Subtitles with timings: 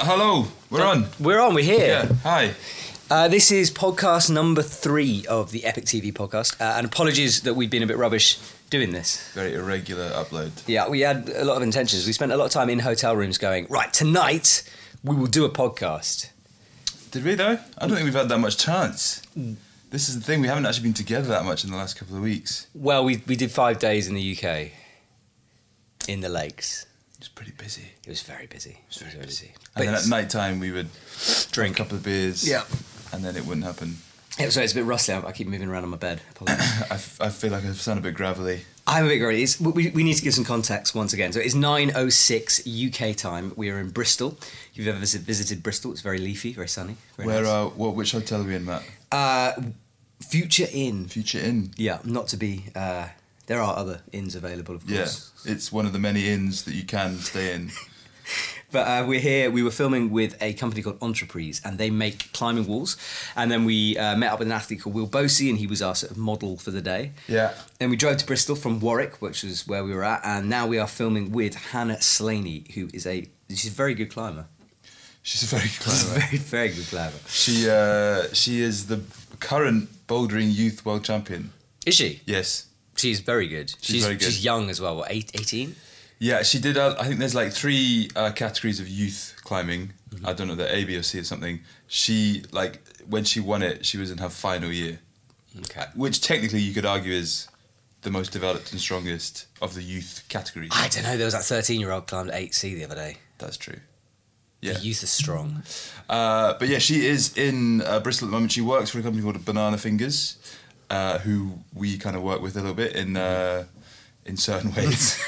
[0.00, 1.06] Hello, we're on.
[1.20, 1.86] We're on, we're here.
[1.86, 2.54] Yeah, hi.
[3.10, 6.58] Uh, this is podcast number three of the Epic TV podcast.
[6.58, 8.38] Uh, and apologies that we've been a bit rubbish
[8.70, 9.30] doing this.
[9.34, 10.50] Very irregular upload.
[10.66, 12.06] Yeah, we had a lot of intentions.
[12.06, 14.68] We spent a lot of time in hotel rooms going, right, tonight
[15.04, 16.30] we will do a podcast.
[17.10, 17.58] Did we though?
[17.76, 19.20] I don't think we've had that much chance.
[19.90, 22.16] This is the thing, we haven't actually been together that much in the last couple
[22.16, 22.66] of weeks.
[22.74, 24.70] Well, we, we did five days in the UK,
[26.08, 26.86] in the lakes.
[27.22, 27.84] It's pretty busy.
[28.04, 28.70] It was very busy.
[28.70, 29.52] It was very busy.
[29.76, 31.52] And then at night time we would drink.
[31.52, 32.42] drink a couple of beers.
[32.42, 32.64] Yeah.
[33.12, 33.98] And then it wouldn't happen.
[34.40, 35.12] Yeah, so it's a bit rusty.
[35.12, 36.20] I keep moving around on my bed.
[36.32, 36.82] Apologies.
[36.90, 38.62] I, f- I feel like I sound a bit gravelly.
[38.88, 39.40] I'm a bit worried.
[39.40, 41.32] It's, we, we need to give some context once again.
[41.32, 43.52] So it's 9.06 UK time.
[43.54, 44.36] We are in Bristol.
[44.40, 46.96] If you've ever visit, visited Bristol, it's very leafy, very sunny.
[47.16, 47.52] Very Where nice.
[47.52, 48.82] uh what which hotel are we in, Matt?
[49.12, 49.52] Uh,
[50.28, 51.06] Future Inn.
[51.06, 51.70] Future Inn.
[51.76, 52.64] Yeah, not to be...
[52.74, 53.06] Uh,
[53.46, 55.32] there are other inns available, of course.
[55.44, 55.52] Yeah.
[55.52, 57.70] It's one of the many inns that you can stay in.
[58.70, 59.50] But uh, we're here.
[59.50, 62.96] We were filming with a company called Entre-Prises, and they make climbing walls.
[63.36, 65.82] And then we uh, met up with an athlete called Will Bosi, and he was
[65.82, 67.12] our sort of model for the day.
[67.28, 67.52] Yeah.
[67.78, 70.66] Then we drove to Bristol from Warwick, which was where we were at, and now
[70.66, 74.46] we are filming with Hannah Slaney, who is a she's a very good climber.
[75.22, 76.20] She's a very She's a clever.
[76.20, 77.18] very very good climber.
[77.28, 79.02] She uh she is the
[79.38, 81.52] current bouldering youth world champion.
[81.84, 82.22] Is she?
[82.24, 82.68] Yes.
[82.96, 83.74] She's very good.
[83.80, 84.24] She's very good.
[84.26, 84.96] She's young as well.
[84.96, 85.74] What eight, 18?
[86.18, 86.76] Yeah, she did.
[86.76, 89.92] Uh, I think there's like three uh, categories of youth climbing.
[90.10, 90.26] Mm-hmm.
[90.26, 91.60] I don't know, the A, B, or C or something.
[91.88, 95.00] She like when she won it, she was in her final year,
[95.58, 95.86] Okay.
[95.96, 97.48] which technically you could argue is
[98.02, 100.70] the most developed and strongest of the youth categories.
[100.72, 101.16] I don't know.
[101.16, 103.16] There was that 13 year old climbed 8C the other day.
[103.38, 103.80] That's true.
[104.60, 104.74] Yeah.
[104.74, 105.64] The youth is strong.
[106.08, 108.52] Uh, but yeah, she is in uh, Bristol at the moment.
[108.52, 110.36] She works for a company called Banana Fingers,
[110.92, 113.64] uh, who we kind of work with a little bit in uh,
[114.26, 115.18] in certain ways.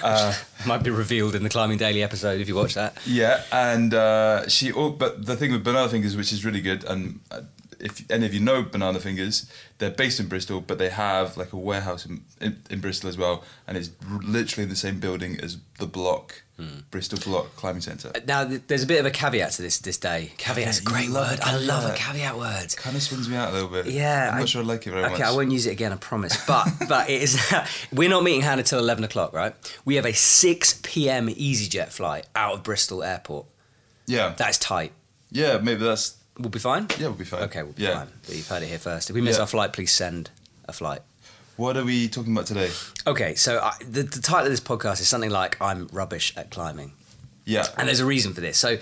[0.02, 0.34] uh,
[0.66, 2.98] Might be revealed in the Climbing Daily episode if you watch that.
[3.06, 4.72] Yeah, and uh, she.
[4.72, 7.42] Oh, but the thing with Banana is which is really good, and uh,
[7.84, 11.52] if any of you know Banana Fingers, they're based in Bristol, but they have like
[11.52, 14.98] a warehouse in, in, in Bristol as well, and it's r- literally in the same
[14.98, 16.78] building as the Bloc, hmm.
[16.90, 18.10] Bristol Bloc Climbing Centre.
[18.14, 20.32] Uh, now, th- there's a bit of a caveat to this this day.
[20.38, 21.38] Caveat's a great word.
[21.42, 22.38] I love a caveat.
[22.38, 22.74] word.
[22.76, 23.86] Kind of spins me out a little bit.
[23.86, 25.20] Yeah, I'm not I- sure I like it very okay, much.
[25.20, 25.92] Okay, I won't use it again.
[25.92, 26.42] I promise.
[26.46, 27.54] But but it is.
[27.92, 29.54] we're not meeting Hannah till eleven o'clock, right?
[29.84, 31.28] We have a six p.m.
[31.28, 33.44] EasyJet flight out of Bristol Airport.
[34.06, 34.92] Yeah, That's tight.
[35.30, 36.88] yeah, maybe that's We'll be fine.
[36.98, 37.42] yeah, we'll be fine.
[37.44, 37.98] Okay, we'll be yeah.
[37.98, 38.08] fine.
[38.26, 39.08] But you've heard it here first.
[39.10, 39.42] If we miss Yeah.
[39.42, 40.30] our flight, please send
[40.66, 41.00] a flight.
[41.56, 42.70] What are we talking about today?
[43.06, 46.50] Okay, so I, the, the title of this podcast is something like "I'm rubbish at
[46.50, 46.92] climbing,"
[47.44, 48.58] Yeah, and there's a reason for this.
[48.58, 48.78] So,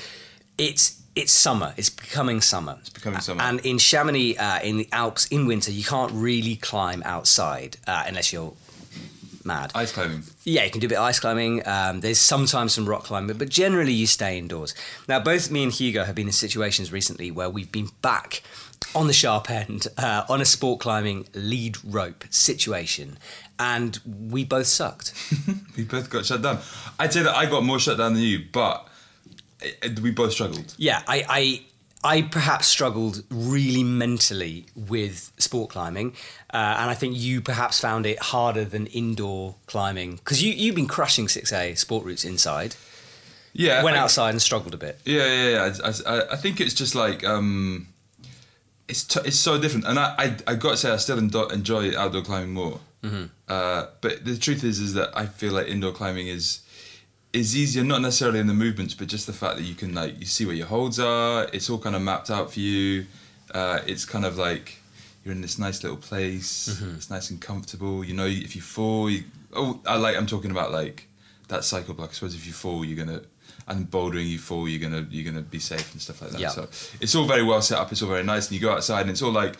[0.57, 1.75] it's it's summer.
[1.77, 2.77] It's becoming summer.
[2.81, 3.43] It's becoming summer.
[3.43, 8.05] And in Chamonix, uh, in the Alps, in winter, you can't really climb outside uh,
[8.07, 8.55] unless you're
[9.45, 9.73] mad.
[9.75, 10.23] ice climbing.
[10.45, 11.67] Yeah, you can do a bit of ice climbing.
[11.67, 14.75] Um, there's sometimes some rock climbing, but generally you stay indoors.
[15.09, 18.43] Now, both me and Hugo have been in situations recently where we've been back
[18.95, 23.19] on the sharp end uh, on a sport climbing lead rope situation,
[23.59, 25.15] and we both sucked.
[25.77, 26.59] We both got shut down.
[26.99, 28.87] I'd say that I got more shut down than you, but
[29.65, 30.75] uh, we both struggled.
[30.77, 31.63] Yeah, I, I,
[32.05, 36.15] I perhaps struggled really mentally with sport climbing,
[36.53, 40.75] uh, and I think you perhaps found it harder than indoor climbing because you you've
[40.75, 42.75] been crushing six A sport routes inside.
[43.55, 44.99] Yeah, Went I- outside and struggled a bit.
[45.05, 45.73] Yeah, yeah, yeah.
[45.85, 47.87] I, I, I think it's just like um,
[48.89, 51.49] it's t- it's so different, and I I, I got to say I still endo-
[51.49, 52.81] enjoy outdoor climbing more.
[53.05, 53.25] Mm-hmm.
[53.49, 56.61] Uh, but the truth is, is that I feel like indoor climbing is
[57.33, 60.19] is easier, not necessarily in the movements, but just the fact that you can like
[60.21, 61.49] you see where your holds are.
[61.53, 63.07] It's all kind of mapped out for you.
[63.53, 64.79] Uh, it's kind of like
[65.25, 66.69] you're in this nice little place.
[66.97, 68.05] It's nice and comfortable.
[68.05, 70.17] You know, if you fall, you, oh, I like.
[70.17, 71.09] I'm talking about like
[71.49, 72.11] that cycle block.
[72.11, 73.23] I suppose if you fall, you're gonna
[73.69, 76.41] and bouldering you fall, you're gonna you're gonna be safe and stuff like that.
[76.41, 76.49] Yeah.
[76.49, 76.63] So
[77.01, 77.93] it's all very well set up.
[77.93, 79.57] It's all very nice, and you go outside, and it's all like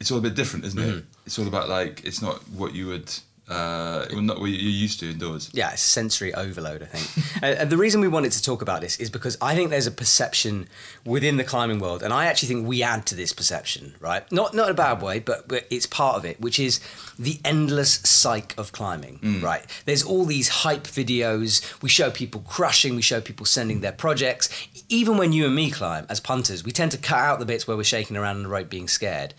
[0.00, 1.04] it's all a bit different, isn't it?
[1.26, 3.12] It's all about like it's not what you would.
[3.50, 5.50] Uh, not what you're used to indoors.
[5.52, 7.26] yeah, it's sensory overload, I think.
[7.42, 9.86] and, and the reason we wanted to talk about this is because I think there's
[9.88, 10.68] a perception
[11.04, 14.30] within the climbing world, and I actually think we add to this perception, right?
[14.30, 16.80] Not not in a bad way, but, but it's part of it, which is
[17.18, 19.64] the endless psych of climbing, right?
[19.84, 21.82] There's all these hype videos.
[21.82, 22.94] We show people crushing.
[22.94, 24.48] We show people sending their projects.
[24.88, 27.66] Even when you and me climb as punters, we tend to cut out the bits
[27.66, 29.34] where we're shaking around on the rope, being scared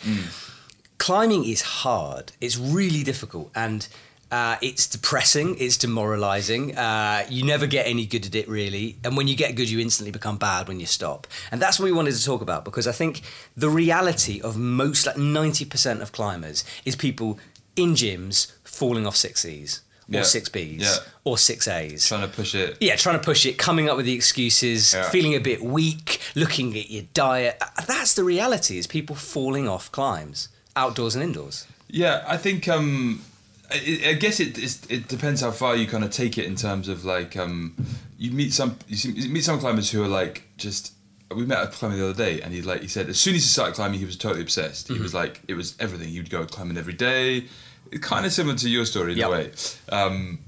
[1.06, 2.26] climbing is hard.
[2.46, 3.88] It's really difficult and
[4.32, 5.58] uh, it's depressing.
[5.60, 6.78] It's demoralizing.
[6.78, 9.80] Uh, you never get any good at it really, and when you get good, you
[9.80, 11.28] instantly become bad when you stop.
[11.52, 13.22] And that's what we wanted to talk about because I think
[13.58, 17.40] the reality of most, like ninety percent of climbers, is people
[17.76, 20.24] in gyms falling off six E's or Yeah.
[20.24, 20.96] six Bs Yeah.
[21.26, 22.08] or six As.
[22.08, 22.78] Trying to push it.
[22.80, 25.10] yeah, trying to push it, coming up with the excuses, Yeah.
[25.10, 27.54] feeling a bit weak, looking at your diet.
[27.88, 31.68] That's the reality: is people falling off climbs, outdoors and indoors.
[31.90, 33.22] Yeah, I think um,
[33.70, 34.58] I, I guess it
[34.90, 37.76] it depends how far you kind of take it in terms of like um,
[38.18, 40.94] you meet some you, see, you meet some climbers who are like just
[41.36, 43.42] we met a climber the other day and he like he said as soon as
[43.44, 44.88] he started climbing he was totally obsessed.
[44.88, 46.10] He was like it was everything.
[46.10, 47.46] He would go climbing every day.
[47.92, 49.28] It's kind of similar to your story in Yep.
[49.28, 49.52] a way.
[49.92, 50.40] Um,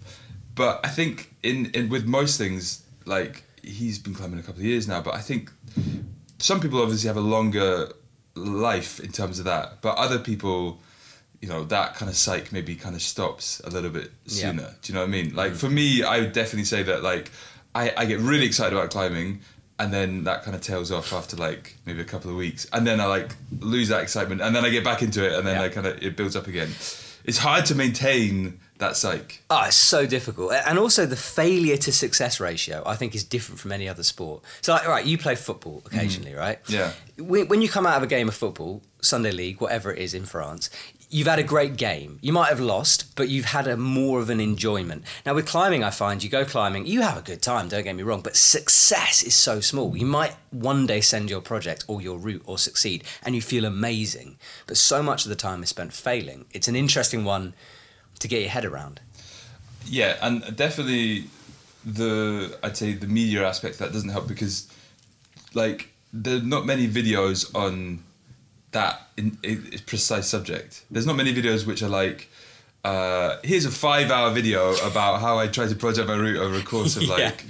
[0.55, 4.65] but I think in, in with most things like he's been climbing a couple of
[4.65, 5.51] years now, but I think
[6.39, 7.89] some people obviously have a longer
[8.35, 10.79] life in terms of that, but other people,
[11.41, 14.49] you know, that kind of psych maybe kind of stops a little bit Yeah.
[14.51, 14.75] sooner.
[14.81, 15.35] Do you know what I mean?
[15.35, 15.57] Like mm.
[15.57, 17.31] for me, I would definitely say that like
[17.75, 19.41] I, I get really excited about climbing
[19.79, 22.85] and then that kind of tails off after like maybe a couple of weeks and
[22.85, 25.57] then I like lose that excitement and then I get back into it and then
[25.57, 25.63] Yeah.
[25.63, 26.69] I kind of it builds up again.
[27.25, 29.43] It's hard to maintain that psych.
[29.49, 30.51] Oh, it's so difficult.
[30.51, 34.43] And also the failure to success ratio, I think, is different from any other sport.
[34.61, 35.95] So, like, right, you play football mm-hmm.
[35.95, 36.59] occasionally, right?
[36.67, 36.91] Yeah.
[37.17, 40.13] When, when you come out of a game of football, Sunday League, whatever it is
[40.13, 40.69] in France,
[41.09, 42.17] you've had a great game.
[42.21, 45.03] You might have lost, but you've had a more of an enjoyment.
[45.25, 47.95] Now, with climbing, I find you go climbing, you have a good time, don't get
[47.95, 49.95] me wrong, but success is so small.
[49.95, 53.65] You might one day send your project or your route or succeed, and you feel
[53.65, 54.37] amazing.
[54.65, 56.45] But so much of the time is spent failing.
[56.51, 57.53] It's an interesting one
[58.23, 58.99] to get your head around.
[59.85, 61.25] Yeah, and definitely
[61.85, 64.67] the I'd say the media aspect that doesn't help because
[65.53, 67.99] like there are not many videos on
[68.71, 70.85] that in, in, precise subject.
[70.89, 72.29] There's not many videos which are like.
[72.83, 76.61] Uh, here's a five-hour video about how I tried to project my route over a
[76.63, 77.15] course of Yeah.
[77.15, 77.45] like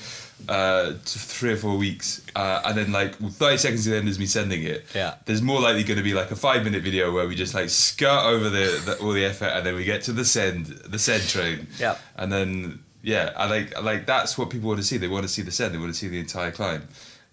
[0.47, 4.19] uh, three or four weeks, uh, and then like 30 seconds to the end is
[4.19, 4.85] me sending it.
[4.93, 5.15] Yeah.
[5.25, 8.25] There's more likely going to be like a five-minute video where we just like skirt
[8.25, 11.23] over the, the all the effort, and then we get to the send, the send
[11.29, 11.67] train.
[11.79, 11.97] Yeah.
[12.17, 14.97] And then yeah, I like I like that's what people want to see.
[14.97, 15.73] They want to see the send.
[15.73, 16.87] They want to see the entire climb.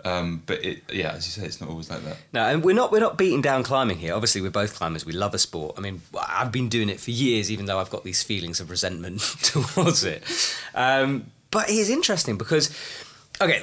[0.04, 2.16] Um, but it yeah, as you say, it's not always like that.
[2.32, 4.14] No, and we're not we're not beating down climbing here.
[4.14, 5.04] Obviously, we're both climbers.
[5.04, 5.74] We love a sport.
[5.78, 8.70] I mean, I've been doing it for years, even though I've got these feelings of
[8.70, 10.22] resentment towards it.
[10.74, 12.70] Um, but it is interesting because,
[13.40, 13.62] okay,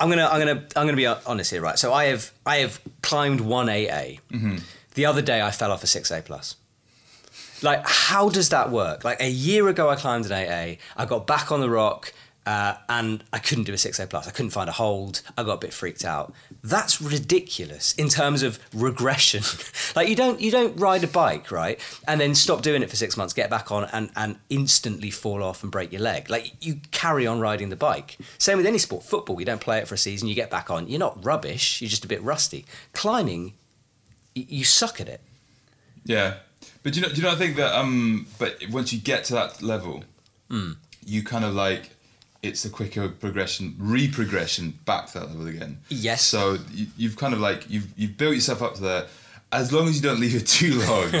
[0.00, 1.78] I'm gonna I'm gonna I'm gonna be honest here, right?
[1.78, 4.16] So I have I have climbed one AA.
[4.94, 6.56] The other day, I fell off a six A plus.
[7.62, 9.04] Like, how does that work?
[9.04, 10.76] Like a year ago, I climbed an AA.
[10.96, 12.12] I got back on the rock.
[12.44, 14.26] Uh, and I couldn't do a 6A plus.
[14.26, 15.22] I couldn't find a hold.
[15.38, 16.34] I got a bit freaked out.
[16.64, 19.44] That's ridiculous in terms of regression.
[19.96, 21.78] like you don't you don't ride a bike, right?
[22.08, 25.40] And then stop doing it for six months, get back on and, and instantly fall
[25.40, 26.30] off and break your leg.
[26.30, 28.18] Like you carry on riding the bike.
[28.38, 29.04] Same with any sport.
[29.04, 30.88] Football, you don't play it for a season, you get back on.
[30.88, 32.64] You're not rubbish, you're just a bit rusty.
[32.92, 33.54] Climbing,
[34.34, 35.20] y- you suck at it.
[36.04, 36.38] Yeah,
[36.82, 37.12] but do you know?
[37.12, 37.30] Do you know?
[37.30, 40.02] I think that um, but once you get to that level,
[41.06, 41.90] you kind of like
[42.42, 45.78] it's a quicker progression, re-progression back to that level again.
[45.88, 46.22] Yes.
[46.24, 49.06] So you, you've kind of like you've you've built yourself up to there.
[49.52, 51.12] As long as you don't leave it too long,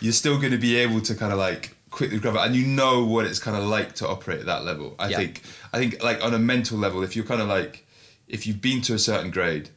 [0.00, 2.66] you're still going to be able to kind of like quickly grab it, and you
[2.66, 4.94] know what it's kind of like to operate at that level.
[4.98, 5.16] I Yeah.
[5.18, 5.42] think
[5.72, 7.86] I think like on a mental level, if you're kind of like
[8.28, 9.70] if you've been to a certain grade,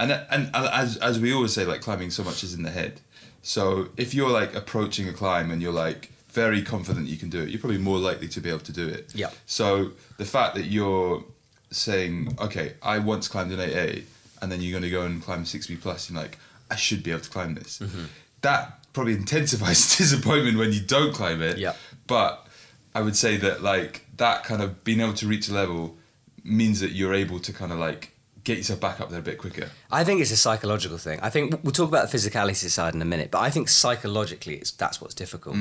[0.00, 2.70] and and, and as as we always say, like climbing so much is in the
[2.70, 3.00] head.
[3.42, 7.42] So if you're like approaching a climb and you're like very confident you can do
[7.42, 9.12] it, you're probably more likely to be able to do it.
[9.14, 9.30] Yeah.
[9.46, 11.24] So the fact that you're
[11.70, 14.04] saying, okay, I once climbed an 8A,
[14.40, 16.38] and then you're going to go and climb 6B plus, you're like,
[16.70, 17.78] I should be able to climb this.
[17.78, 18.04] Mm-hmm.
[18.42, 21.58] That probably intensifies disappointment when you don't climb it.
[21.58, 21.74] Yeah.
[22.06, 22.46] But
[22.94, 25.96] I would say that like that kind of being able to reach a level
[26.44, 28.12] means that you're able to kind of like
[28.48, 29.70] get yourself back up there a bit quicker.
[29.90, 31.20] I think it's a psychological thing.
[31.22, 34.54] I think we'll talk about the physicality side in a minute, but I think psychologically,
[34.56, 35.56] it's, that's what's difficult.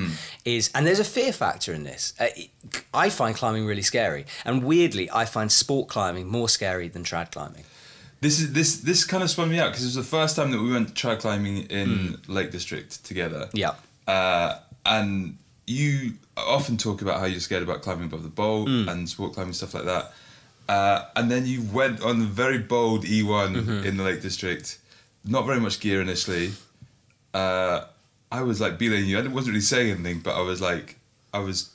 [0.46, 2.14] Is and there's a fear factor in this.
[2.20, 2.28] Uh,
[2.94, 7.32] I find climbing really scary, and weirdly, I find sport climbing more scary than trad
[7.32, 7.64] climbing.
[8.22, 10.50] This is this this kind of spun me out because it was the first time
[10.52, 11.90] that we went trad climbing in
[12.26, 12.34] Hmm.
[12.34, 13.50] Lake District together.
[13.54, 13.74] Yeah,
[14.08, 18.88] Uh, and you often talk about how you're scared about climbing above the bowl Hmm.
[18.90, 20.14] and sport climbing stuff like that.
[20.70, 23.86] Uh, and then you went on the very bold E1 Mm-hmm.
[23.88, 24.78] in the Lake District.
[25.26, 26.52] Not very much gear initially.
[27.34, 27.86] Uh,
[28.32, 29.18] I was like belaying you.
[29.18, 30.98] I wasn't really saying anything, but I was like,
[31.34, 31.70] I was,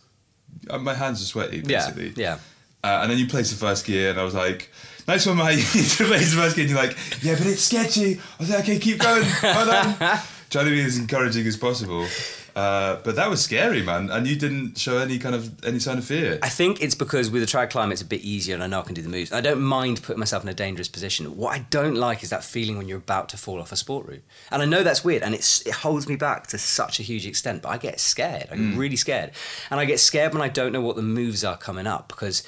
[0.68, 2.12] uh, my hands were sweaty yeah, basically.
[2.22, 2.38] yeah.
[2.84, 4.68] Uh, and then you placed the first gear, and I was like,
[5.06, 8.16] "Nice one, mate." you placed the first gear, and you're like, "Yeah, but it's sketchy."
[8.18, 9.94] I was like, "Okay, keep going." Hold on.
[10.50, 12.06] trying to be as encouraging as possible.
[12.54, 14.10] Uh, but that was scary, man.
[14.10, 16.38] And you didn't show any kind of any sign of fear.
[16.42, 18.80] I think it's because with a trad climb, it's a bit easier, and I know
[18.80, 19.32] I can do the moves.
[19.32, 21.36] I don't mind putting myself in a dangerous position.
[21.36, 24.06] What I don't like is that feeling when you're about to fall off a sport
[24.06, 24.24] route.
[24.50, 27.26] And I know that's weird, and it's it holds me back to such a huge
[27.26, 27.62] extent.
[27.62, 28.48] But I get scared.
[28.50, 29.32] I get really scared,
[29.70, 32.42] and I get scared when I don't know what the moves are coming up because.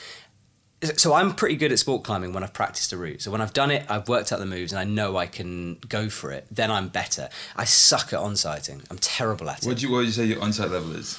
[0.96, 3.22] So I'm pretty good at sport climbing when I've practiced a route.
[3.22, 5.78] So when I've done it, I've worked out the moves, and I know I can
[5.88, 6.46] go for it.
[6.50, 7.28] Then I'm better.
[7.56, 8.82] I suck at on-sighting.
[8.90, 9.68] I'm terrible at it.
[9.68, 11.18] What do you what would you say your on-sight level is?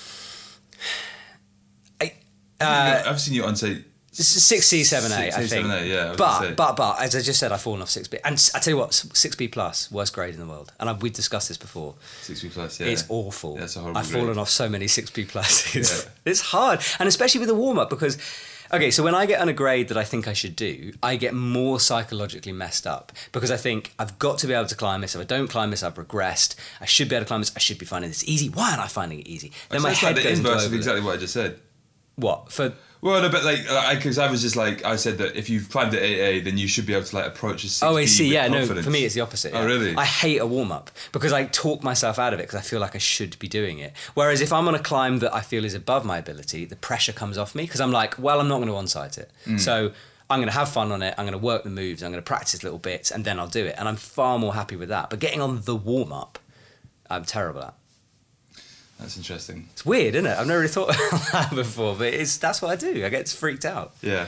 [2.02, 2.14] I,
[2.62, 3.84] uh, I've seen you on-sight.
[4.18, 5.68] Six C, seven A, I think.
[5.68, 8.18] A, yeah, I But but but as I just said, I've fallen off six B,
[8.24, 11.02] and I tell you what, six B plus, worst grade in the world, and I've,
[11.02, 11.96] we've discussed this before.
[12.22, 12.88] Six B plus, yeah.
[12.88, 13.58] It's awful.
[13.58, 14.24] That's a horrible I've grade.
[14.24, 16.06] fallen off so many six B pluses.
[16.06, 16.12] Yeah.
[16.32, 18.18] it's hard, and especially with the warm up because.
[18.74, 21.16] Okay, so when I get on a grade that I think I should do, I
[21.16, 25.02] get more psychologically messed up because I think I've got to be able to climb
[25.02, 25.16] this.
[25.16, 26.56] If I don't climb this, I've regressed.
[26.82, 27.52] I should be able to climb this.
[27.56, 28.50] I should be finding this easy.
[28.50, 29.52] Why aren't I finding it easy?
[29.70, 31.60] Then my That's head like the goes inverse of exactly what I just said.
[32.16, 32.74] What for?
[33.06, 33.60] Well, no, but like,
[34.00, 36.68] because I, was just like, I said that if you've climbed at 8A, then you
[36.68, 38.34] should be able to like approach a 6B Oh, I see.
[38.34, 38.66] Yeah, no.
[38.66, 39.54] For me, it's the opposite.
[39.54, 39.96] Oh, really?
[39.96, 42.80] I hate a warm up because I talk myself out of it because I feel
[42.80, 43.94] like I should be doing it.
[44.16, 47.14] Whereas if I'm on a climb that I feel is above my ability, the pressure
[47.14, 49.30] comes off me because I'm like, well, I'm not going to on-sight it.
[49.46, 49.60] Mm.
[49.60, 49.92] So
[50.28, 51.14] I'm going to have fun on it.
[51.20, 52.02] I'm going to work the moves.
[52.02, 53.76] I'm going to practice little bits, and then I'll do it.
[53.78, 55.12] And I'm far more happy with that.
[55.12, 56.40] But getting on the warm up,
[57.08, 57.76] I'm terrible at.
[59.00, 59.68] That's interesting.
[59.74, 60.38] It's weird, isn't it?
[60.38, 63.06] I've never really thought about that before, but it's that's what I do.
[63.06, 63.94] I get freaked out.
[64.02, 64.28] Yeah.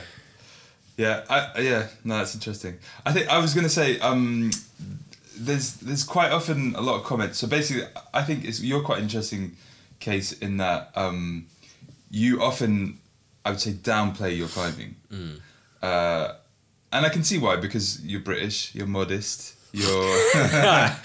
[0.96, 2.76] Yeah, I, yeah, no, that's interesting.
[3.06, 4.50] I think I was gonna say, um,
[5.36, 7.38] there's there's quite often a lot of comments.
[7.38, 9.56] So basically, I think it's you're quite interesting
[10.00, 11.46] case in that um,
[12.10, 12.98] you often,
[13.44, 14.96] I would say, downplay your climbing,
[15.80, 16.32] uh,
[16.92, 20.90] and I can see why because you're British, you're modest, you're.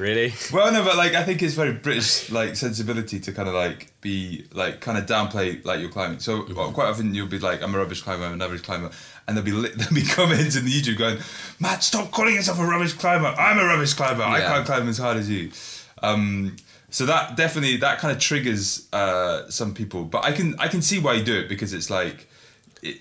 [0.00, 0.32] Really?
[0.50, 3.92] Well, no, but like I think it's very British like sensibility to kind of like
[4.00, 6.20] be like kind of downplay like your climbing.
[6.20, 8.90] So well, quite often you'll be like, I'm a rubbish climber, I'm an average climber,
[9.28, 11.18] and there'll be li- there'll be comments in the YouTube going,
[11.58, 13.26] Matt, stop calling yourself a rubbish climber.
[13.26, 14.22] I'm a rubbish climber.
[14.22, 15.52] I can't climb as hard as you.
[16.02, 16.56] Um,
[16.88, 20.80] so that definitely that kind of triggers uh, some people, but I can I can
[20.80, 22.26] see why you do it because it's like,
[22.82, 23.00] it,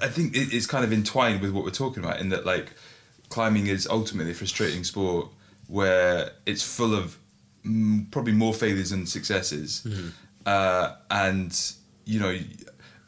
[0.00, 2.72] I think it, it's kind of entwined with what we're talking about in that like
[3.32, 5.26] climbing is ultimately a frustrating sport
[5.68, 7.16] where it's full of
[7.66, 9.86] mm, probably more failures than successes,
[10.46, 11.72] uh, and
[12.04, 12.36] you know,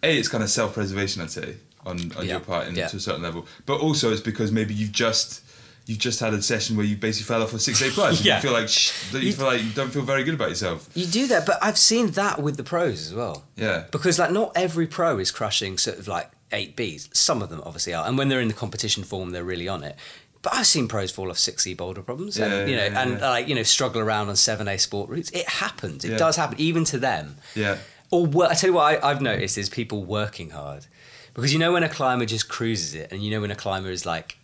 [0.03, 2.89] a it's kind of self preservation I'd say on on Yeah, your part in, yeah.
[2.89, 5.43] to a certain level, but also it's because maybe you've just
[5.87, 8.25] you've just had a session where you basically fell off a six A plus.
[8.25, 8.37] Yeah.
[8.37, 10.89] You feel like sh- that you feel like you don't feel very good about yourself.
[10.95, 13.45] You do that, but I've seen that with the pros as well.
[13.57, 13.85] Yeah.
[13.91, 17.15] Because like not every pro is crushing sort of like eight Bs.
[17.15, 19.85] Some of them obviously are, and when they're in the competition form, they're really on
[19.85, 19.97] it.
[20.43, 23.03] But I've seen pros fall off six E boulder problems, Yeah, and you know, yeah,
[23.03, 23.31] and yeah.
[23.31, 25.31] like you know, struggle around on seven A sport routes.
[25.31, 26.05] It happens.
[26.05, 26.17] It Yeah.
[26.19, 27.37] does happen, even to them.
[27.55, 27.79] Yeah.
[28.11, 30.87] Or wor- I tell you what I, I've noticed is people working hard,
[31.35, 33.91] because you know when a climber just cruises it, and you know when a climber
[33.91, 34.37] is like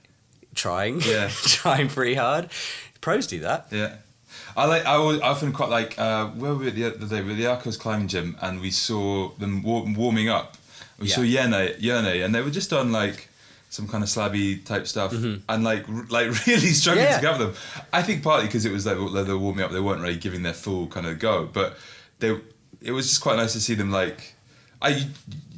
[0.54, 1.28] trying, Yeah.
[1.44, 2.48] trying pretty hard.
[3.00, 3.66] Pros do that.
[3.70, 3.96] Yeah.
[4.56, 4.84] I like.
[4.86, 5.98] I I often quite like.
[5.98, 7.20] Uh, where were we the other day?
[7.20, 10.56] We were at the Arkose climbing gym, and we saw them warming up.
[11.00, 11.14] We Yeah.
[11.16, 13.28] saw Yene, Yene, and they were just on like
[13.70, 17.12] some kind of slabby type stuff, and like r- like really struggling Mm-hmm.
[17.12, 17.20] Yeah.
[17.20, 17.54] to cover them.
[17.92, 20.42] I think partly because it was like they were warming up, they weren't really giving
[20.42, 21.76] their full kind of go, but
[22.20, 22.38] they.
[22.82, 24.34] It was just quite nice to see them like.
[24.82, 25.06] I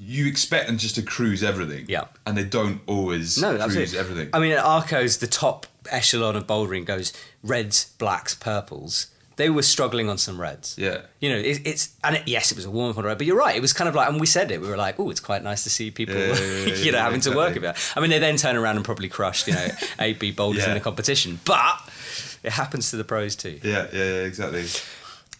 [0.04, 2.06] you expect them just to cruise everything, Yeah.
[2.26, 3.98] and they don't always No, cruise absolutely.
[3.98, 4.28] everything.
[4.32, 7.12] I mean, at Arkose, the top echelon of bouldering goes
[7.44, 9.06] reds, blacks, purples.
[9.36, 10.76] They were struggling on some reds.
[10.78, 11.02] Yeah.
[11.20, 13.26] You know, it, it's and it, yes, it was a warm up on red, but
[13.26, 13.56] you're right.
[13.56, 14.60] It was kind of like, and we said it.
[14.60, 16.98] We were like, oh, it's quite nice to see people, Yeah, yeah, yeah, you know,
[16.98, 17.68] having to work exactly.
[17.68, 17.92] about.
[17.96, 20.74] I mean, they then turn around and probably crushed, you know, AB B boulders in
[20.74, 21.80] the competition, but
[22.42, 23.58] it happens to the pros too.
[23.62, 24.64] yeah, yeah, yeah, exactly.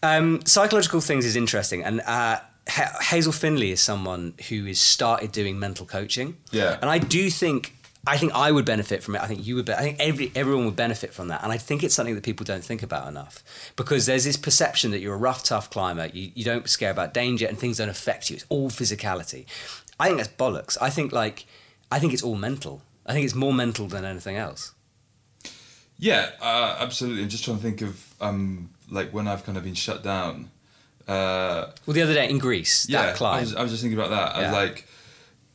[0.03, 5.33] Um, psychological things is interesting, and uh, Ha- Hazel Findlay is someone who has started
[5.33, 6.37] doing mental coaching.
[6.51, 6.79] Yeah.
[6.81, 9.23] and I do think I think I would benefit from it.
[9.23, 9.65] I think you would.
[9.67, 12.25] Be- I think every everyone would benefit from that, and I think it's something that
[12.25, 13.45] people don't think about enough
[13.77, 16.07] because there's this perception that you're a rough, tough climber.
[16.13, 18.37] You you don't scare about danger, and things don't affect you.
[18.37, 19.45] It's all physicality.
[20.01, 20.77] I think that's bollocks.
[20.81, 21.47] I think like
[21.93, 22.83] I think it's all mental.
[23.07, 24.73] I think it's more mental than anything else.
[25.99, 27.23] Yeah, uh, absolutely.
[27.23, 30.51] I'm just trying to think of um, like when I've kind of been shut down.
[31.07, 33.37] Uh, Well, the other day in Greece, yeah, that climb.
[33.39, 34.37] I was, I was just thinking about that.
[34.37, 34.47] I Yeah.
[34.47, 34.89] was like,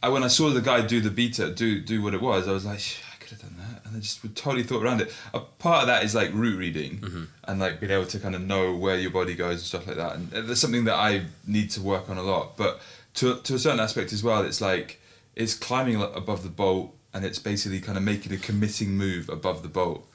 [0.04, 2.52] I, when I saw the guy do the beta, do do what it was, I
[2.52, 2.82] was like,
[3.14, 5.14] I could have done that, and I just totally thought around it.
[5.34, 7.24] A part of that is like route reading Mm-hmm.
[7.48, 9.98] and like being able to kind of know where your body goes and stuff like
[9.98, 10.16] that.
[10.16, 12.58] And there's something that I need to work on a lot.
[12.58, 12.80] But
[13.16, 15.00] to to a certain aspect as well, it's like
[15.36, 19.62] it's climbing above the bolt, and it's basically kind of making a committing move above
[19.64, 20.06] the bolt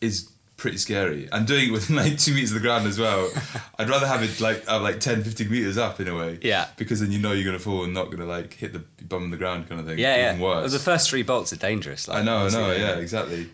[0.00, 1.28] is pretty scary.
[1.32, 3.30] And doing it within like two meters of the ground as well.
[3.78, 6.38] I'd rather have it like uh, like 10, 15 meters up in a way.
[6.42, 6.66] Yeah.
[6.76, 9.30] Because then you know you're gonna fall and not gonna like hit the bum on
[9.30, 9.98] the ground kind of thing.
[9.98, 10.46] Yeah, Even yeah.
[10.46, 10.72] Worse.
[10.72, 12.06] The first three bolts are dangerous.
[12.06, 13.48] Like, I know, I know, yeah, exactly.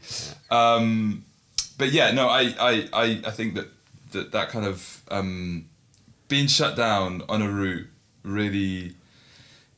[0.50, 1.24] Um,
[1.78, 3.68] but yeah, no, I, I, I, I think that
[4.12, 5.66] that, that kind of um,
[6.28, 7.86] being shut down on a route
[8.22, 8.94] really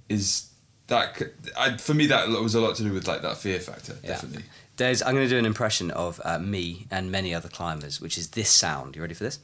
[0.09, 0.49] is
[0.87, 1.21] that.
[1.59, 3.97] I, for me, that was a lot to do with like that fear factor.
[4.03, 4.11] Yeah.
[4.11, 4.45] Definitely.
[4.77, 8.19] There's, I'm going to do an impression of uh, me and many other climbers, which
[8.19, 8.95] is this sound.
[8.95, 9.39] You ready for this?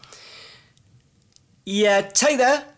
[1.65, 2.69] Yeah, take that.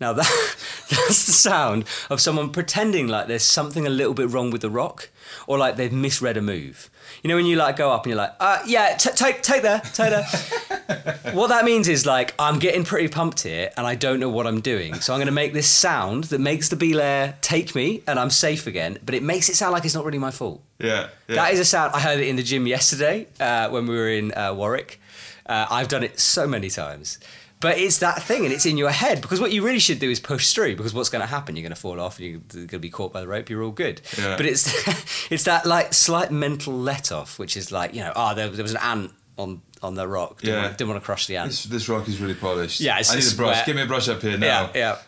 [0.00, 0.26] Now that
[0.90, 4.70] that's the sound of someone pretending like there's something a little bit wrong with the
[4.70, 5.10] rock,
[5.46, 6.90] or like they've misread a move.
[7.22, 9.62] You know when you like go up and you're like, uh, yeah, t- take take
[9.62, 10.24] there, take there.
[11.32, 14.46] what that means is like I'm getting pretty pumped here and I don't know what
[14.46, 18.02] I'm doing, so I'm going to make this sound that makes the belayer take me
[18.06, 20.62] and I'm safe again, but it makes it sound like it's not really my fault.
[20.78, 21.08] Yeah.
[21.26, 21.36] yeah.
[21.36, 21.94] That is a sound.
[21.94, 25.00] I heard it in the gym yesterday uh, when we were in uh, Warwick.
[25.46, 27.18] Uh, I've done it so many times.
[27.60, 30.08] But it's that thing and it's in your head because what you really should do
[30.08, 31.56] is push through because what's going to happen?
[31.56, 33.50] You're going to fall off and you're going to be caught by the rope.
[33.50, 34.00] You're all good.
[34.16, 34.36] Yeah.
[34.36, 34.68] But it's
[35.30, 38.62] it's that like slight mental let off, which is like, you know, oh, there, there
[38.62, 40.40] was an ant on, on the rock.
[40.40, 40.62] Didn't, Yeah.
[40.66, 41.50] want, didn't want to crush the ant.
[41.50, 42.80] This, this rock is really polished.
[42.80, 43.56] Yeah, it's I need a brush.
[43.56, 43.66] wet.
[43.66, 44.70] Give me a brush up here now.
[44.74, 44.98] Yeah,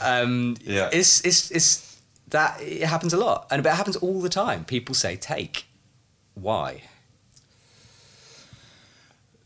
[0.20, 0.90] Um, Yeah.
[0.92, 3.48] It's, it's, it's that, it happens a lot.
[3.50, 4.64] And but it happens all the time.
[4.64, 5.64] People say take.
[6.34, 6.82] Why?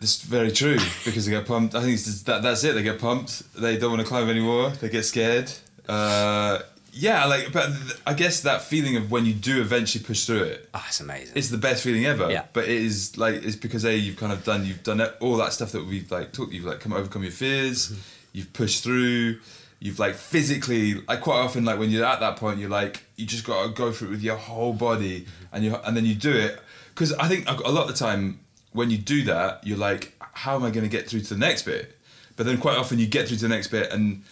[0.00, 1.74] It's very true because they get pumped.
[1.74, 2.74] I think it's just that that's it.
[2.74, 3.42] They get pumped.
[3.54, 4.70] They don't want to climb anymore.
[4.70, 5.50] They get scared.
[5.88, 6.60] Uh,
[6.92, 7.70] yeah, like, but
[8.06, 11.36] I guess that feeling of when you do eventually push through it, Oh, it's amazing.
[11.36, 12.30] it's the best feeling ever.
[12.30, 12.44] Yeah.
[12.52, 15.52] But it is like it's because a you've kind of done you've done all that
[15.52, 16.52] stuff that we've like talked.
[16.52, 17.88] You've like come overcome your fears.
[17.90, 18.00] Mm-hmm.
[18.32, 19.38] You've pushed through.
[19.80, 23.24] You've like physically like quite often like when you're at that point you're like you
[23.24, 25.54] just got to go through it with your whole body Mm-hmm.
[25.54, 26.58] and you and then you do it
[26.94, 28.39] because I think a a lot of the time
[28.72, 31.40] when you do that you're like how am I going to get through to the
[31.40, 31.98] next bit
[32.36, 34.22] but then quite often you get through to the next bit and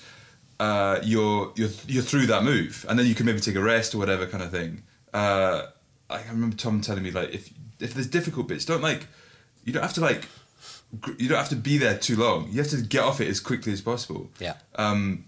[0.60, 3.94] uh, you're you're you're through that move, and then you can maybe take a rest
[3.94, 4.82] or whatever kind of thing.
[5.14, 5.66] Uh,
[6.10, 9.06] I remember Tom telling me like if if there's difficult bits, don't like
[9.64, 10.28] you don't have to like
[11.18, 12.48] you don't have to be there too long.
[12.50, 14.30] You have to get off it as quickly as possible.
[14.40, 14.54] Yeah.
[14.74, 15.26] Um,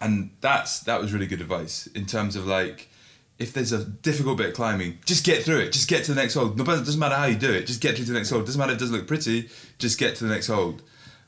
[0.00, 2.90] and that's that was really good advice in terms of like
[3.38, 5.72] if there's a difficult bit of climbing, just get through it.
[5.72, 6.56] Just get to the next hold.
[6.56, 7.66] No, it doesn't matter how you do it.
[7.66, 8.46] Just get through to the next hold.
[8.46, 9.48] Doesn't matter if it doesn't look pretty.
[9.78, 10.82] Just get to the next hold.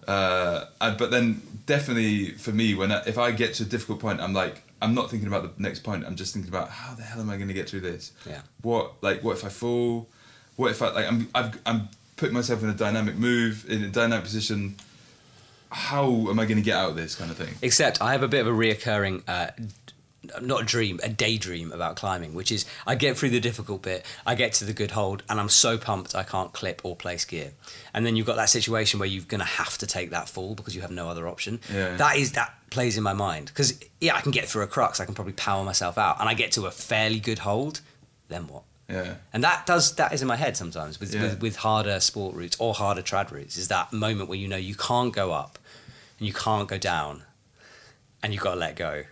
[0.08, 4.00] Uh, and, but then definitely for me, when I, if I get to a difficult
[4.00, 6.04] point, I'm like I'm not thinking about the next point.
[6.04, 8.12] I'm just thinking about how the hell am I going to get through this?
[8.26, 8.40] Yeah.
[8.62, 10.08] What like what if I fall?
[10.56, 11.88] What if I like I'm I've, I'm
[12.20, 14.76] putting myself in a dynamic move in a dynamic position.
[15.72, 17.54] How am I going to get out of this kind of thing?
[17.62, 19.52] Except I have a bit of a reoccurring, uh,
[20.42, 24.04] not a dream, a daydream about climbing, which is I get through the difficult bit,
[24.26, 27.24] I get to the good hold, and I'm so pumped I can't clip or place
[27.24, 27.52] gear.
[27.94, 30.54] And then you've got that situation where you're going to have to take that fall
[30.54, 31.60] because you have no other option.
[31.72, 31.96] Yeah.
[31.96, 35.00] That is that plays in my mind because yeah, I can get through a crux,
[35.00, 37.80] I can probably power myself out, and I get to a fairly good hold.
[38.28, 38.62] Then what?
[38.90, 39.14] Yeah.
[39.32, 41.22] And that does that is in my head sometimes with, Yeah.
[41.22, 43.56] with with harder sport routes or harder trad routes.
[43.56, 45.58] Is that moment where you know you can't go up
[46.18, 47.22] and you can't go down,
[48.22, 49.04] and you've got to let go.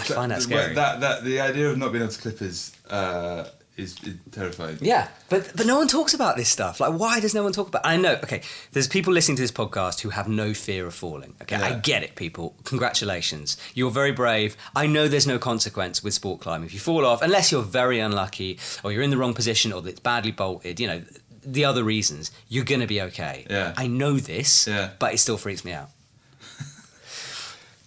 [0.00, 0.74] I cl- find that the- scary.
[0.74, 3.44] That that the idea of not being able to clip is uh,
[3.76, 4.78] is, is terrifying.
[4.80, 6.80] Yeah, but but no one talks about this stuff.
[6.80, 7.82] Like, why does no one talk about?
[7.84, 8.14] I know.
[8.24, 8.40] Okay,
[8.72, 11.34] there's people listening to this podcast who have no fear of falling.
[11.42, 12.54] Okay, I get it, people.
[12.64, 14.56] Congratulations, you're very brave.
[14.74, 17.98] I know there's no consequence with sport climbing if you fall off, unless you're very
[18.00, 20.80] unlucky or you're in the wrong position or it's badly bolted.
[20.80, 21.02] You know,
[21.44, 23.46] the other reasons you're gonna be okay.
[23.50, 23.74] Yeah.
[23.76, 24.66] I know this.
[24.66, 24.90] Yeah.
[24.98, 25.90] but it still freaks me out.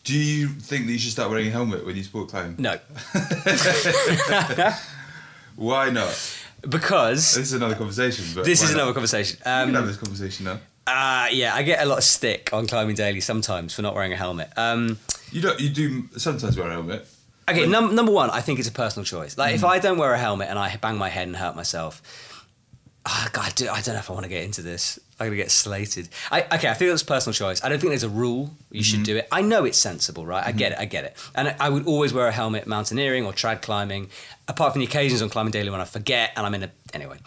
[0.10, 2.56] Do you think that you should start wearing a helmet when you sport climb?
[2.58, 2.80] No,
[5.56, 6.36] Why not?
[6.68, 8.26] because This is another conversation.
[8.34, 8.78] But this is not?
[8.78, 9.38] another conversation.
[9.40, 10.60] We can Um, have this conversation now.
[10.88, 14.12] uh, yeah, I get a lot of stick on climbing daily sometimes for not wearing
[14.12, 14.50] a helmet.
[14.58, 14.98] Um,
[15.32, 15.60] You don't.
[15.60, 17.08] You do sometimes wear a helmet.
[17.48, 19.38] Okay, num- number one, I think it's a personal choice.
[19.38, 22.02] Like, if I don't wear a helmet and I bang my head and hurt myself,
[23.06, 24.98] ah, God, I, do, I don't know if I want to get into this.
[25.20, 26.10] I'm to get slated.
[26.32, 27.64] I, okay, I think it's a personal choice.
[27.64, 29.28] I don't think there's a rule you should do it.
[29.32, 30.46] I know it's sensible, right?
[30.46, 31.18] I get it, I get it.
[31.36, 34.10] And I, I would always wear a helmet mountaineering or trad climbing,
[34.48, 36.72] apart from the occasions on climbing daily when I forget and I'm in a.
[36.94, 37.18] Anyway.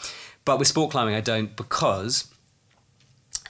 [0.44, 2.33] But with sport climbing, I don't because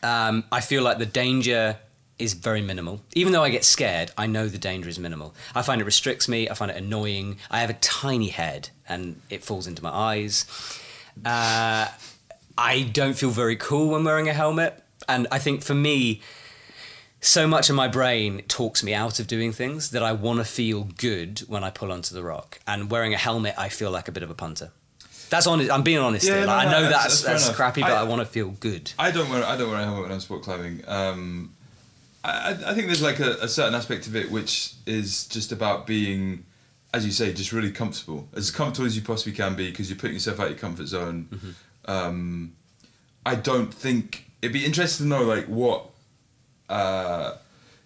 [0.02, 1.78] um, I feel like the danger
[2.18, 3.00] is very minimal.
[3.14, 5.34] Even though I get scared, I know the danger is minimal.
[5.54, 6.48] I find it restricts me.
[6.48, 7.38] I find it annoying.
[7.50, 10.46] I have a tiny head and it falls into my eyes.
[11.24, 11.88] Uh,
[12.58, 14.82] I don't feel very cool when wearing a helmet.
[15.08, 16.20] And I think for me,
[17.20, 20.44] so much of my brain talks me out of doing things that I want to
[20.44, 22.60] feel good when I pull onto the rock.
[22.66, 24.70] And wearing a helmet, I feel like a bit of a punter.
[25.30, 25.70] That's honest.
[25.70, 26.26] I'm being honest.
[26.26, 26.40] Yeah, here.
[26.42, 28.50] no, Like, I know that's- that's that's that's, crappy, but I- I, want to feel
[28.50, 28.92] good.
[28.98, 30.82] I don't wear I don't wear a helmet when I'm sport climbing.
[30.86, 31.54] Um,
[32.22, 35.86] I, I- think there's like a, a certain aspect of it which is just about
[35.86, 36.44] being,
[36.92, 39.98] as you say, just really comfortable, as comfortable as you possibly can be because you're
[39.98, 41.28] putting yourself out of your comfort zone.
[41.86, 42.54] Um,
[43.26, 45.90] I don't think it'd be interesting to know like what
[46.68, 47.36] uh,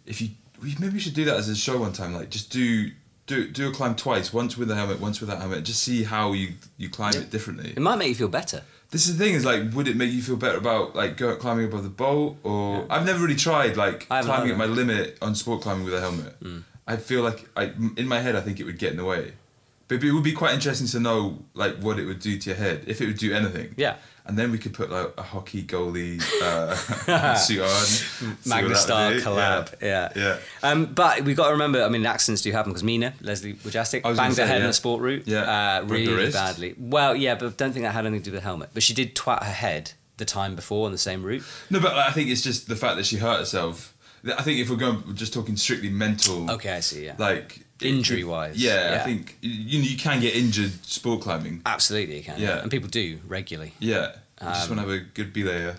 [0.06, 0.30] if you
[0.62, 2.14] we, maybe we should do that as a show one time.
[2.14, 2.90] Like just do.
[3.28, 5.64] Do, do a climb twice, once with a helmet, once without helmet.
[5.64, 7.22] Just see how you, you climb Yeah.
[7.22, 7.70] it differently.
[7.72, 8.62] It might make you feel better.
[8.92, 11.34] This is the thing is like, would it make you feel better about like go,
[11.34, 15.34] climbing above the bolt or I've never really tried like climbing at my limit on
[15.34, 16.36] sport climbing with a helmet.
[16.86, 19.32] I feel like I in my head I think it would get in the way,
[19.88, 22.56] but it would be quite interesting to know like what it would do to your
[22.56, 23.74] head if it would do anything.
[23.76, 23.96] Yeah.
[24.24, 28.74] And then we could put like a hockey goalie uh, suit on.
[28.74, 29.80] Star collab.
[29.80, 30.12] Yeah.
[30.16, 30.38] Yeah.
[30.64, 34.14] Um, but we got to remember, I mean, accidents do happen because Mina, Leslie-Wujastyk, I
[34.14, 34.68] banged her head on yeah.
[34.70, 35.78] a sport route Yeah.
[35.82, 36.74] uh, really badly.
[36.76, 38.70] Well, yeah, but I don't think that had anything to do with the helmet.
[38.74, 41.44] But she did twat her head the time before on the same route.
[41.70, 43.94] No, but like, I think it's just the fact that she hurt herself.
[44.36, 46.50] I think if we're going, we're just talking strictly mental.
[46.50, 47.14] Okay, I see, yeah.
[47.16, 49.00] Like Injury-wise, Yeah, yeah.
[49.02, 51.60] I think you you can get injured sport climbing.
[51.66, 52.40] Absolutely, you can.
[52.40, 52.60] Yeah.
[52.62, 53.72] And people do regularly.
[53.78, 55.76] Yeah, you just Um, want to have a good belayer.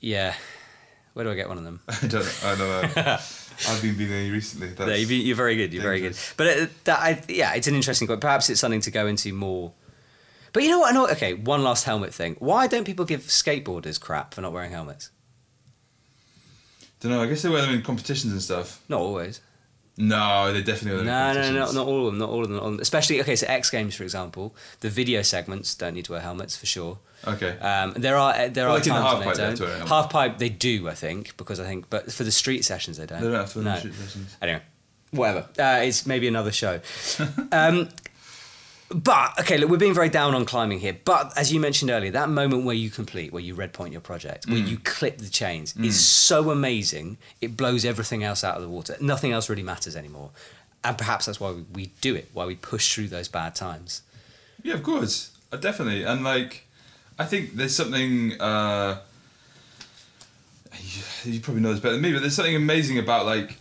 [0.00, 0.34] Yeah.
[1.14, 1.80] Where do I get one of them?
[1.88, 2.44] I don't.
[2.44, 3.18] I don't know.
[3.68, 4.68] I've been belaying recently.
[4.68, 5.72] That's, Yeah, you're, very good.
[5.74, 6.16] You're very good.
[6.36, 8.20] But it, that, I, yeah, it's an interesting point.
[8.20, 9.72] Perhaps it's something to go into more.
[10.52, 10.90] But you know what?
[10.90, 11.08] I know.
[11.08, 12.36] Okay, one last helmet thing.
[12.38, 15.10] Why don't people give skateboarders crap for not wearing helmets?
[17.00, 17.20] don't know.
[17.22, 18.80] I guess they wear them in competitions and stuff.
[18.88, 19.40] Not always.
[19.98, 22.18] No, they definitely No, no, no, not all of them.
[22.18, 22.56] Not all of them.
[22.56, 22.80] not all of them.
[22.82, 23.36] Especially okay.
[23.36, 26.98] So X Games, for example, the video segments don't need to wear helmets for sure.
[27.26, 27.58] Okay.
[27.58, 29.56] Um, there are there Well, are like the times when half-pipe, they don't.
[29.56, 29.88] to wear a helmet.
[29.92, 33.06] Half pipe they do, I think, because I think, but for the street sessions they
[33.06, 33.20] don't.
[33.20, 33.74] they don't have to no.
[33.74, 34.36] in shoot sessions.
[34.40, 34.62] Anyway,
[35.10, 35.46] whatever.
[35.58, 36.80] Uh, it's maybe another show.
[37.52, 37.88] um,
[38.94, 40.96] but okay, look, we're being very down on climbing here.
[41.04, 44.00] But as you mentioned earlier, that moment where you complete, where you red point your
[44.00, 47.18] project, where you clip the chains, is so amazing.
[47.40, 48.96] It blows everything else out of the water.
[49.00, 50.30] Nothing else really matters anymore.
[50.84, 52.28] And perhaps that's why we, we do it.
[52.32, 54.02] Why we push through those bad times.
[54.62, 56.66] Yeah, of course, uh, definitely, and like,
[57.18, 58.40] I think there's something.
[58.40, 59.00] Uh,
[60.80, 61.02] you,
[61.32, 63.56] you probably know this better than me, but there's something amazing about like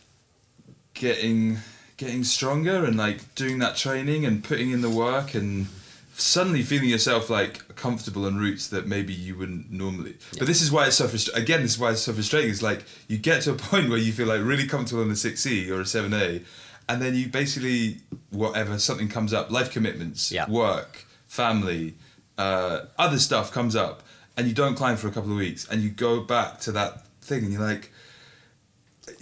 [0.93, 1.57] getting
[2.01, 5.67] getting stronger and like doing that training and putting in the work and
[6.15, 10.15] suddenly feeling yourself like comfortable on routes that maybe you wouldn't normally.
[10.39, 11.43] But this is why it's so frustrating.
[11.43, 12.49] Again, this is why it's so frustrating.
[12.49, 15.15] It's like you get to a point where you feel like really comfortable on the
[15.15, 16.41] six C or a seven A,
[16.89, 17.97] and then you basically
[18.31, 20.49] whatever something comes up, life commitments, Yeah.
[20.49, 21.93] work, family,
[22.39, 24.01] uh, other stuff comes up,
[24.37, 27.05] and you don't climb for a couple of weeks, and you go back to that
[27.21, 27.91] thing, and you're like.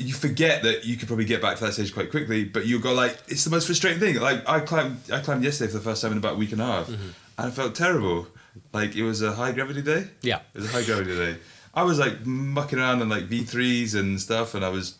[0.01, 2.79] You forget that you could probably get back to that stage quite quickly, but you
[2.79, 4.15] go like, it's the most frustrating thing.
[4.19, 6.61] Like I climbed, I climbed yesterday for the first time in about a week and
[6.61, 7.07] a half, Mm-hmm.
[7.37, 8.27] and I felt terrible.
[8.73, 10.07] Like it was a high gravity day.
[10.21, 10.39] Yeah.
[10.53, 11.37] it was a high gravity day.
[11.73, 14.97] I was like mucking around in like V threes and stuff, and I was,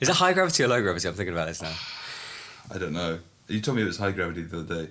[0.00, 1.06] Is it high gravity or low gravity?
[1.08, 1.74] I'm thinking about this now.
[2.74, 3.18] I don't know.
[3.48, 4.90] You told me it was high gravity the other day.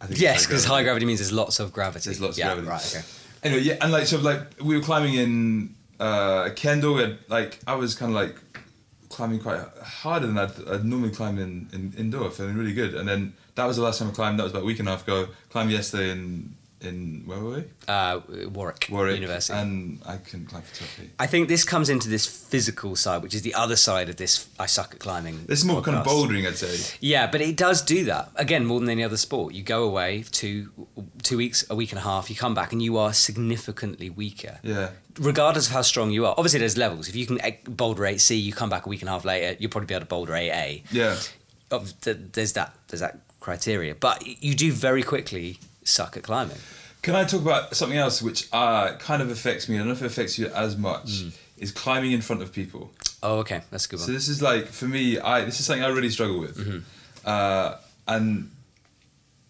[0.00, 2.04] I think Yes, because high gravity means there's lots of gravity.
[2.06, 2.66] There's lots of yeah, gravity.
[2.68, 2.96] Right.
[2.96, 3.04] Okay.
[3.42, 7.74] Anyway, yeah, and like so, like we were climbing in uh, Kendal, and like I
[7.74, 8.36] was kind of like
[9.08, 12.94] climbing quite harder than I'd, I'd normally climb in, in indoor, feeling really good.
[12.94, 14.38] And then that was the last time I climbed.
[14.38, 15.28] That was about a week and a half ago.
[15.50, 17.64] Climbed yesterday in in where were we?
[17.88, 18.20] Uh,
[18.54, 19.52] Warwick, Warwick University.
[19.58, 21.10] and I couldn't climb for Turkey.
[21.18, 24.48] I think this comes into this physical side, which is the other side of this.
[24.58, 25.44] I suck at climbing.
[25.44, 26.96] This is more kind of bouldering, I'd say.
[27.02, 29.52] Yeah, but it does do that again more than any other sport.
[29.52, 30.70] You go away two
[31.22, 32.30] two weeks, a week and a half.
[32.30, 34.90] You come back and you are significantly weaker, Yeah.
[35.20, 36.34] Regardless of how strong you are.
[36.36, 37.08] Obviously, there's levels.
[37.08, 39.56] If you can boulder eight C, you come back a week and a half later,
[39.60, 40.82] you'll probably be able to boulder eight A.
[40.90, 41.16] Yeah.
[41.70, 46.56] Of- There's that there's that criteria, but you do very quickly suck at climbing.
[47.02, 49.76] Can I talk about something else which uh, kind of affects me?
[49.76, 51.22] I don't know if it affects you as much.
[51.58, 52.90] Is climbing in front of people.
[53.22, 55.18] Oh, okay, that's a good So this is like for me.
[55.18, 56.84] I this is something I really struggle with,
[57.24, 57.76] uh,
[58.08, 58.50] and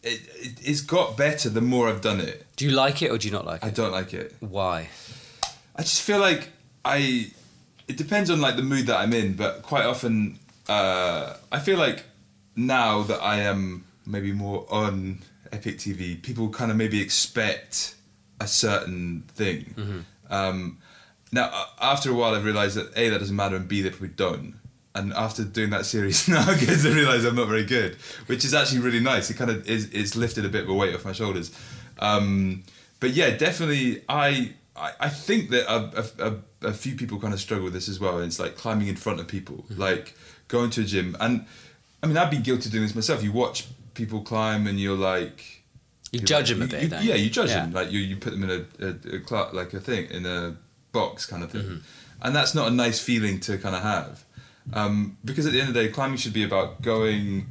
[0.03, 2.47] it, it it's got better the more I've done it.
[2.57, 3.71] Do you like it or do you not like I it?
[3.71, 4.35] I don't like it.
[4.41, 4.89] Why?
[5.81, 6.51] I just feel like
[6.85, 7.31] I.
[7.89, 10.39] It depends on like the mood that I'm in, but quite often
[10.69, 12.05] uh, I feel like
[12.55, 17.97] now that I am maybe more on Epic TV, people kind of maybe expect
[18.43, 19.75] a certain thing.
[20.29, 20.79] Um,
[21.33, 24.09] now, after a while, I've realised that a that doesn't matter, and b they probably
[24.09, 24.57] don't.
[24.95, 27.95] And after doing that series, now I get to realise I'm not very good,
[28.27, 29.31] which is actually really nice.
[29.31, 31.51] It kind of is it's lifted a bit of a weight off my shoulders.
[32.01, 32.65] Um,
[33.01, 37.41] but yeah, definitely, I I, I think that a, a, a, few people kind of
[37.41, 38.17] struggle with this as well.
[38.17, 40.17] And it's like climbing in front of people, like
[40.49, 41.45] going to a gym, and
[42.03, 43.23] I mean, I'd be guilty of doing this myself.
[43.23, 45.63] You watch people climb, and you're like,
[46.13, 47.63] You judge like- them a bit, you- yeah, you judge Yeah.
[47.63, 50.25] them like you, you put them in a, a, a cla- like a thing in
[50.27, 50.57] a
[50.93, 51.79] box kind of thing, Mm-hmm.
[52.23, 54.25] and that's not a nice feeling to kind of have,
[54.73, 57.47] um, because at the end of the day, climbing should be about going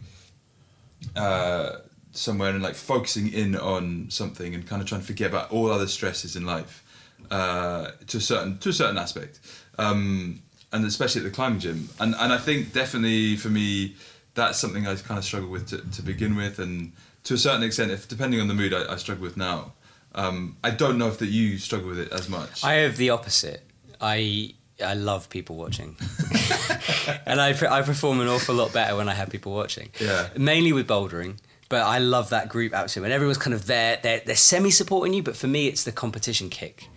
[1.16, 1.78] uh,
[2.12, 5.72] somewhere and like focusing in on something and kind of trying to forget about all
[5.72, 6.84] other stresses in life
[7.32, 9.40] uh, to a certain to a certain aspect,
[9.78, 11.90] um, and especially at the climbing gym.
[12.00, 13.96] And and I think definitely for me,
[14.34, 17.64] that's something I kind of struggle with to, to begin with, and to a certain
[17.64, 19.74] extent, if depending on the mood, I, I struggle with now.
[20.16, 22.64] Um, I don't know if that you struggle with it as much.
[22.64, 23.64] I have the opposite.
[24.02, 25.98] I I love people watching,
[27.26, 29.90] and I I perform an awful lot better when I have people watching.
[30.00, 30.30] Yeah.
[30.38, 31.38] Mainly with bouldering,
[31.70, 34.00] but I love that group atmosphere when everyone's kind of there.
[34.02, 36.88] They're they're semi supporting you, but for me, it's the competition kick.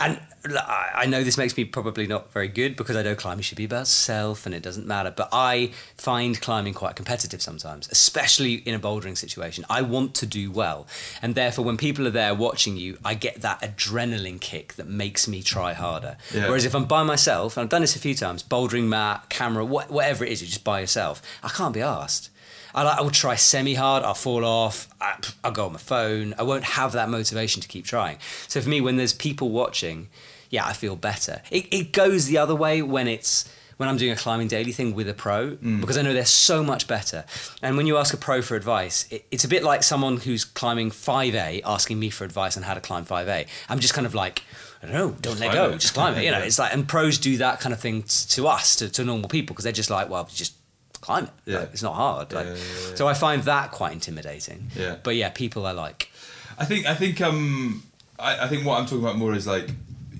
[0.00, 3.58] And I know this makes me probably not very good because I know climbing should
[3.58, 5.10] be about self and it doesn't matter.
[5.10, 9.64] But I find climbing quite competitive sometimes, especially in a bouldering situation.
[9.68, 10.86] I want to do well.
[11.20, 15.26] And therefore, when people are there watching you, I get that adrenaline kick that makes
[15.26, 16.16] me try harder.
[16.32, 16.46] Yeah.
[16.46, 19.64] Whereas if I'm by myself, and I've done this a few times, bouldering mat, camera,
[19.64, 22.30] wha- whatever it is, you're just by yourself, I can't be asked.
[22.74, 26.34] I, I will try semi hard, I'll fall off, I, I'll go on my phone.
[26.38, 28.18] I won't have that motivation to keep trying.
[28.46, 30.08] So for me, when there's people watching,
[30.50, 31.42] yeah, I feel better.
[31.50, 34.94] It, it goes the other way when it's when I'm doing a climbing daily thing
[34.94, 35.80] with a pro mm.
[35.80, 37.24] because I know they're so much better.
[37.62, 40.44] And when you ask a pro for advice, it, it's a bit like someone who's
[40.44, 43.46] climbing 5A asking me for advice on how to climb 5A.
[43.68, 44.42] I'm just kind of like,
[44.82, 45.78] I don't know, don't let go, it.
[45.78, 46.24] just climb it.
[46.24, 48.88] You know, it's like, and pros do that kind of thing t- to us, to,
[48.90, 50.54] to normal people, because they're just like, well, just
[51.00, 51.30] climb it.
[51.46, 51.58] Yeah.
[51.60, 52.32] Like, it's not hard.
[52.32, 52.94] Like, Yeah, yeah.
[52.94, 54.70] So I find that quite intimidating.
[54.76, 54.96] Yeah.
[55.02, 56.10] But yeah, people are like.
[56.58, 57.82] I think I think um
[58.18, 59.68] I, I think what I'm talking about more is like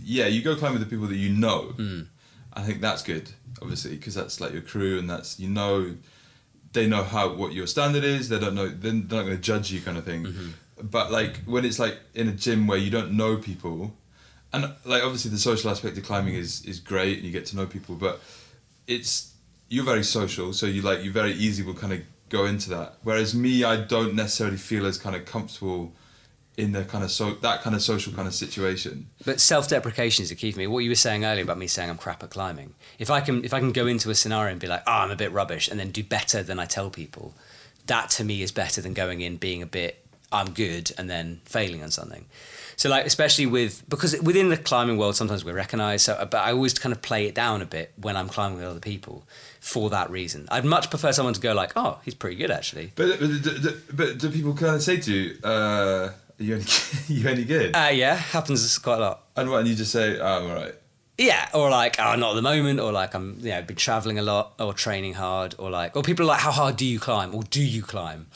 [0.04, 1.74] yeah you go climb with the people that you know
[2.54, 5.94] I think that's good obviously because that's like your crew and that's you know
[6.74, 9.72] they know how what your standard is they don't know they're not going to judge
[9.72, 10.50] you kind of thing Mm-hmm.
[10.88, 13.96] but like when it's like in a gym where you don't know people
[14.52, 17.56] and like obviously the social aspect of climbing is is great and you get to
[17.56, 18.20] know people but
[18.86, 19.32] it's
[19.68, 22.94] you're very social so you like you very easy will kind of go into that
[23.02, 25.92] whereas me i don't necessarily feel as kind of comfortable
[26.58, 30.30] in the kind of so that kind of social kind of situation But self-deprecation is
[30.30, 30.66] the key for me.
[30.66, 32.74] What you were saying earlier about me saying I'm crap at climbing.
[32.98, 35.12] If I can, if I can go into a scenario and be like, "Oh, I'm
[35.12, 37.34] a bit rubbish," and then do better than I tell people,
[37.86, 41.40] that to me is better than going in being a bit, "I'm good," and then
[41.44, 42.26] failing on something.
[42.74, 46.04] So like, especially with because within the climbing world, sometimes we're recognised.
[46.06, 48.66] So, but I always kind of play it down a bit when I'm climbing with
[48.66, 49.24] other people,
[49.60, 50.46] for that reason.
[50.50, 53.28] I'd much prefer someone to go like, "Oh, he's pretty good actually." but but,
[53.62, 56.64] but, but do people kind of say to you uh are you any,
[57.08, 59.22] you any good Uh, yeah, happens quite a lot.
[59.36, 60.74] and what and you just say oh, i'm all right
[61.18, 64.20] Yeah, or like, oh, not at the moment, or like I'm, you know, been traveling
[64.20, 67.00] a lot, or training hard, or like, or people are like, how hard do you
[67.00, 68.28] climb, or do you climb?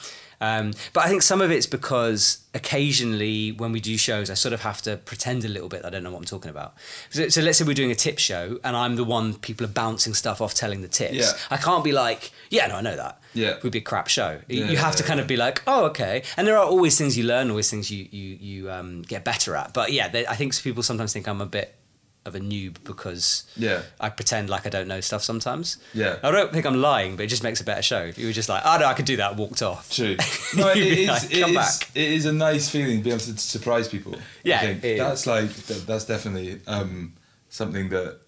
[0.43, 4.53] Um, but I think some of it's because occasionally when we do shows, I sort
[4.53, 5.85] of have to pretend a little bit.
[5.85, 6.75] I don't know what I'm talking about.
[7.11, 9.71] So, so let's say we're doing a tip show, and I'm the one people are
[9.71, 11.15] bouncing stuff off, telling the tips.
[11.15, 11.31] Yeah.
[11.51, 13.21] I can't be like, yeah, no, I know that.
[13.35, 13.51] Yeah.
[13.51, 14.41] it would be a crap show.
[14.49, 16.23] You- Yeah, you have to kind of be like, oh, okay.
[16.37, 19.55] And there are always things you learn, always things you you you um, get better
[19.57, 19.73] at.
[19.73, 21.75] But yeah, they, I think people sometimes think I'm a bit
[22.25, 23.83] of a noob because Yeah.
[24.01, 25.79] I pretend like I don't know stuff sometimes.
[25.93, 26.19] Yeah.
[26.23, 28.03] I don't think I'm lying, but it just makes a better show.
[28.03, 29.91] If you were just like, oh no, I could do that, walked off.
[29.91, 30.17] True.
[30.57, 33.15] No, it, it, like, is, it, "Come is, back." it is a nice feeling being
[33.17, 34.15] able to surprise people.
[34.45, 34.85] Yeah, I think.
[34.85, 34.99] it is.
[34.99, 35.51] that's like
[35.87, 37.15] that's definitely um,
[37.49, 38.19] something that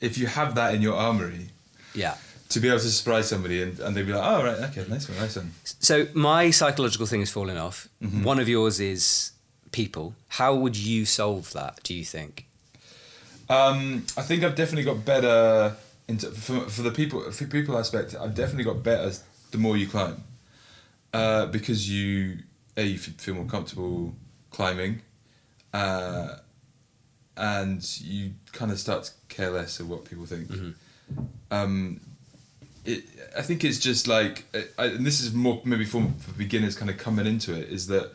[0.00, 1.50] if you have that in your armory,
[1.94, 2.16] Yeah.
[2.48, 5.08] to be able to surprise somebody and, and they'd be like, oh right, okay, nice
[5.08, 5.52] one, nice one.
[5.80, 7.88] So my psychological thing is falling off.
[8.02, 8.24] Mm-hmm.
[8.24, 9.32] One of yours is
[9.70, 10.14] people.
[10.28, 11.80] How would you solve that?
[11.84, 12.46] Do you think?
[13.48, 15.76] Um, I think I've definitely got better
[16.08, 18.14] into for, for the people for people aspect.
[18.18, 19.12] I've definitely got better
[19.50, 20.24] the more you climb,
[21.12, 22.38] uh, because you
[22.76, 24.14] a you feel more comfortable
[24.50, 25.02] climbing,
[25.72, 26.36] uh,
[27.36, 30.50] and you kind of start to care less of what people think.
[31.50, 32.00] Um,
[32.84, 33.04] it,
[33.36, 34.44] I think it's just like,
[34.78, 37.86] I, and this is more maybe for, for beginners kind of coming into it, is
[37.88, 38.12] that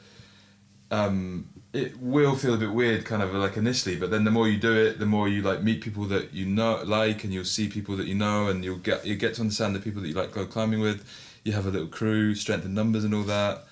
[0.92, 4.47] um, it will feel a bit weird kind of like initially, but then the more
[4.47, 7.45] you do it, the more you like meet people that you know like, and you'll
[7.45, 10.08] see people that you know, and you'll get you get to understand the people that
[10.08, 11.06] you like go climbing with.
[11.43, 13.65] You have a little crew, strength in numbers, and all that,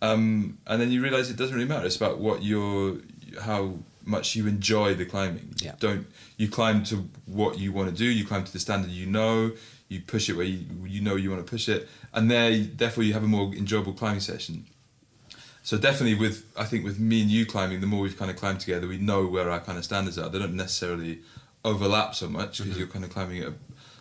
[0.00, 1.86] um, and then you realize it doesn't really matter.
[1.86, 2.96] It's about what you're,
[3.40, 5.54] how much you enjoy the climbing.
[5.58, 5.74] Yeah.
[5.78, 8.04] Don't you climb to what you want to do?
[8.04, 9.52] You climb to the standard you know.
[9.88, 13.04] You push it where you, you know you want to push it, and there therefore
[13.04, 14.64] you have a more enjoyable climbing session.
[15.64, 18.36] So definitely with I think with me and you climbing, the more we've kind of
[18.36, 20.28] climbed together, we know where our kind of standards are.
[20.28, 21.20] They don't necessarily
[21.64, 23.54] overlap so much because you're kind of climbing at a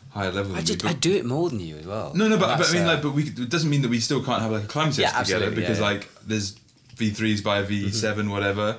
[0.10, 0.52] higher level.
[0.52, 0.54] Mm-hmm.
[0.54, 0.90] I than just me.
[0.90, 2.14] I do it more than you as well.
[2.16, 4.00] no, no, but, but I mean, uh, like, but we it doesn't mean that we
[4.00, 5.92] still can't have like a climbing session Yeah, together because yeah, yeah.
[5.94, 6.54] like there's
[6.96, 8.78] V3s by V 7 whatever,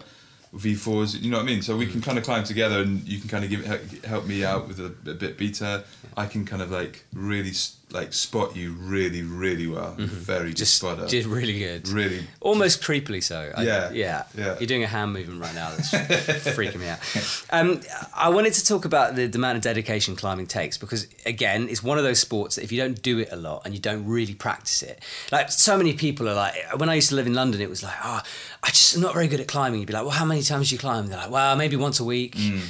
[0.55, 1.21] V4s.
[1.23, 1.63] You know what I mean?
[1.63, 4.45] So we can kind of climb together, and you can kind of give help me
[4.45, 5.85] out with a, a bit better.
[6.17, 9.93] I can kind of like really s- like spot you really, really well.
[9.99, 10.05] Mm-hmm.
[10.07, 11.07] Very good Just, spotter.
[11.07, 11.89] just really good.
[11.89, 12.25] Really.
[12.41, 13.53] Almost creepily so.
[13.57, 14.25] I- Yeah, yeah.
[14.37, 14.57] yeah.
[14.59, 15.91] You're doing a hand movement right now that's
[16.57, 16.99] freaking me out.
[17.51, 17.81] Um,
[18.15, 21.83] I wanted to talk about the, the amount of dedication climbing takes because, again, it's
[21.83, 24.07] one of those sports that if you don't do it a lot and you don't
[24.07, 27.35] really practice it, like so many people are like, when I used to live in
[27.35, 28.21] London, it was like, oh,
[28.63, 29.81] I just am not very good at climbing.
[29.81, 31.09] You'd be like, well, how many times do you climb?
[31.09, 32.37] They're like, well, maybe once a week.
[32.37, 32.61] Mm.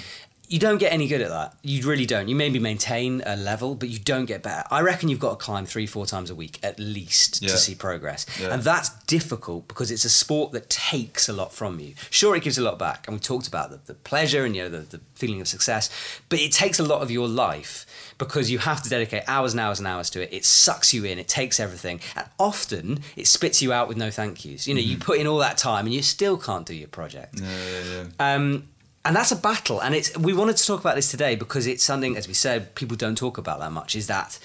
[0.53, 1.55] You don't get any good at that.
[1.63, 2.29] You really don't.
[2.29, 4.65] You maybe maintain a level, but you don't get better.
[4.71, 7.49] I reckon you've got to climb three, four times a week at least Yeah.
[7.53, 8.27] to see progress.
[8.41, 8.53] Yeah.
[8.53, 11.95] And that's difficult because it's a sport that takes a lot from you.
[12.11, 14.63] Sure, it gives a lot back, and we talked about the, the pleasure and you
[14.65, 15.89] know the, the feeling of success,
[16.29, 17.87] but it takes a lot of your life
[18.19, 20.29] because you have to dedicate hours and hours and hours to it.
[20.33, 24.11] It sucks you in, it takes everything, and often it spits you out with no
[24.11, 24.69] thank yous.
[24.69, 27.41] You know, you put in all that time and you still can't do your project.
[27.41, 28.35] Yeah, yeah, yeah.
[28.35, 28.69] Um,
[29.05, 31.83] and that's a battle, and it's we wanted to talk about this today because it's
[31.83, 33.97] something, as we said, people don't talk about that much.
[33.97, 34.39] Is that,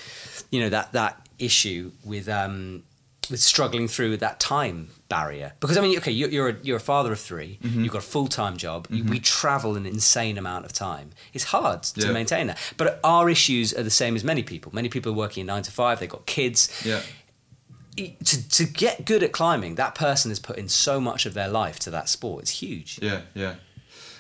[0.51, 2.83] you know, that that issue with um,
[3.29, 5.53] with struggling through that time barrier?
[5.59, 7.99] Because I mean, okay, you're you're a, you're a father of 3 you You've got
[7.99, 8.87] a full time job.
[8.89, 11.11] You We travel an insane amount of time.
[11.33, 12.11] It's hard to Yeah.
[12.11, 12.57] maintain that.
[12.77, 14.71] But our issues are the same as many people.
[14.73, 15.99] Many people are working nine to five.
[15.99, 17.01] They've got kids yeah.
[17.95, 21.47] to, to get good at climbing, that person has put in so much of their
[21.47, 22.43] life to that sport.
[22.43, 22.99] It's huge.
[23.01, 23.55] Yeah, yeah.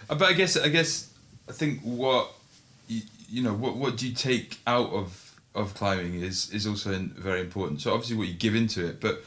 [0.09, 1.09] Uh, But I guess I guess
[1.49, 2.31] I think what
[2.87, 6.91] you, you know what what do you take out of of climbing is is also
[6.93, 7.81] in, very important.
[7.81, 9.23] So obviously what you give into it, but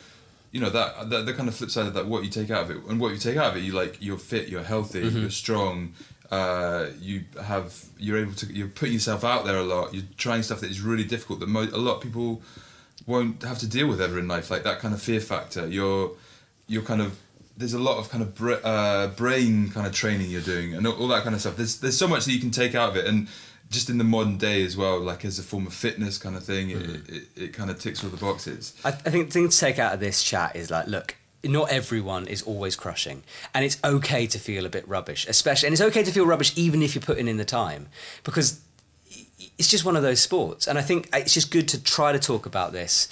[0.53, 2.65] you know that, that the kind of flip side of that what you take out
[2.65, 4.99] of it and what you take out of it you like you're fit you're healthy
[5.21, 5.93] you're strong
[6.33, 10.43] uh, you have you're able to you're putting yourself out there a lot you're trying
[10.43, 12.43] stuff that is really difficult that mo- a lot of people
[13.07, 16.11] won't have to deal with ever in life like that kind of fear factor you're
[16.67, 17.17] you're kind of
[17.61, 20.87] there's a lot of kind of bra- uh, brain kind of training you're doing and
[20.87, 21.57] all, that kind of stuff.
[21.57, 23.07] There's there's so much that you can take out of it.
[23.07, 23.29] And
[23.71, 26.43] just in the modern day as well like as a form of fitness kind of
[26.43, 28.75] thing it, it, it kind of ticks all the boxes.
[28.85, 31.71] I, I think the thing to take out of this chat is like, look, not
[31.71, 33.23] everyone is always crushing,
[33.55, 36.53] and it's okay to feel a bit rubbish, especially, and it's okay to feel rubbish
[36.57, 37.89] even if you're putting in the time,
[38.25, 38.61] because
[39.57, 42.19] it's just one of those sports, and I think it's just good to try to
[42.19, 43.09] talk about this.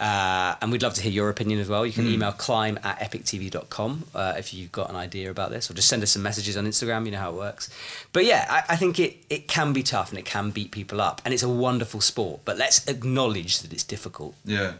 [0.00, 1.86] Uh, and we'd love to hear your opinion as well.
[1.86, 5.74] You can email climb at epictv.com uh, if you've got an idea about this, or
[5.74, 7.04] just send us some messages on Instagram.
[7.04, 7.70] You know how it works.
[8.12, 11.00] But yeah, I, I think it, it can be tough and it can beat people
[11.00, 12.40] up, and it's a wonderful sport.
[12.44, 14.34] But let's acknowledge that it's difficult.
[14.44, 14.72] Yeah,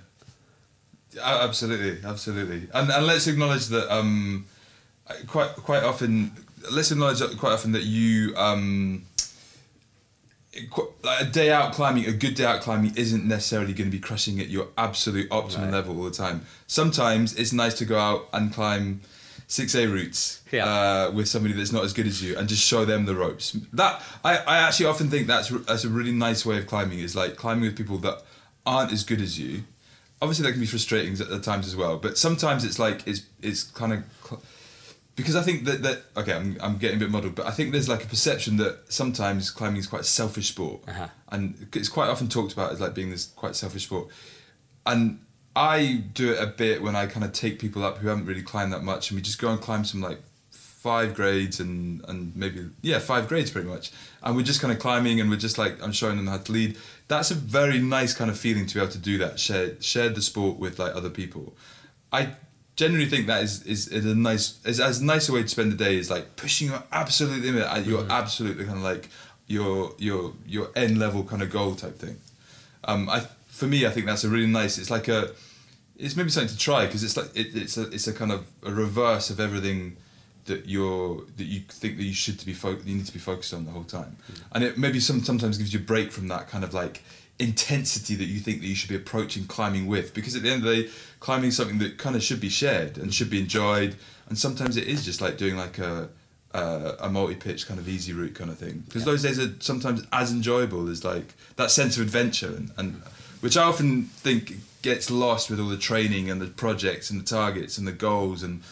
[1.22, 4.46] absolutely, absolutely, and and let's acknowledge that um,
[5.26, 6.32] quite quite often,
[6.72, 9.04] let's acknowledge quite often that you um,
[11.02, 14.00] like a day out climbing, a good day out climbing isn't necessarily going to be
[14.00, 15.74] crushing at your absolute optimum Right.
[15.74, 16.42] level all the time.
[16.66, 19.00] Sometimes it's nice to go out and climb.
[19.48, 20.64] Six A routes Yeah.
[20.66, 23.54] uh, with somebody that's not as good as you, and just show them the ropes.
[23.74, 27.00] That I, I actually often think that's that's a really nice way of climbing.
[27.00, 28.22] Is like climbing with people that
[28.64, 29.64] aren't as good as you,
[30.22, 33.64] obviously that can be frustrating at, times as well but sometimes it's like it's it's
[33.64, 34.04] kind of
[35.16, 37.72] because I think that that okay I'm, I'm getting a bit muddled but I think
[37.72, 40.82] there's like a perception that sometimes climbing is quite a selfish sport.
[40.88, 41.08] Uh-huh.
[41.30, 44.08] and it's quite often talked about as like being this quite selfish sport.
[44.84, 45.20] And
[45.54, 48.42] I do it a bit when I kind of take people up who haven't really
[48.42, 50.18] climbed that much and we just go and climb some like
[50.50, 53.92] five grades and and maybe yeah five grades pretty much.
[54.22, 56.52] And we're just kind of climbing and we're just like I'm showing them how to
[56.52, 56.76] lead.
[57.08, 60.08] That's a very nice kind of feeling to be able to do that share share
[60.08, 61.54] the sport with like other people.
[62.12, 62.34] I
[62.76, 65.72] generally think that is is, is a nice is as nice a way to spend
[65.72, 69.08] the day is like pushing your absolute limit at your absolutely kind of like
[69.46, 72.16] your your your end level kind of goal type thing.
[72.84, 74.78] Um, I for me, I think that's a really nice.
[74.78, 75.30] It's like a,
[75.98, 78.46] it's maybe something to try because it's like it, it's a it's a kind of
[78.64, 79.96] a reverse of everything
[80.46, 83.18] that you're that you think that you should to be fo- you need to be
[83.18, 84.16] focused on the whole time,
[84.52, 87.02] and it maybe some sometimes gives you a break from that kind of like
[87.42, 90.64] intensity that you think that you should be approaching climbing with because at the end
[90.64, 93.40] of the day, climbing is something that kind of should be shared and should be
[93.40, 93.96] enjoyed,
[94.28, 96.08] and sometimes it is just like doing like a.
[96.54, 100.06] Uh, a multi-pitch kind of easy route kind of thing because those days are sometimes
[100.12, 103.02] as enjoyable as like that sense of adventure and, and
[103.40, 107.24] which I often think gets lost with all the training and the projects and the
[107.24, 108.62] targets and the goals and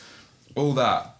[0.54, 1.16] all that.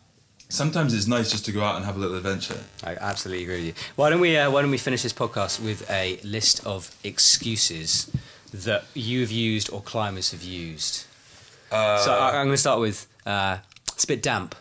[0.51, 2.59] Sometimes it's nice just to go out and have a little adventure.
[2.83, 3.75] I absolutely agree with you.
[3.95, 8.11] Why don't we uh, Why don't we finish this podcast with a list of excuses
[8.53, 11.07] that you've used or climbers have used?
[11.71, 13.59] Uh, so I, I'm going to start with uh,
[13.95, 14.57] it's a bit damp.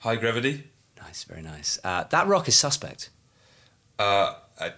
[0.00, 0.64] high gravity.
[1.00, 1.78] Nice, very nice.
[1.82, 3.08] Uh, that rock is suspect.
[3.98, 4.72] Uh, I,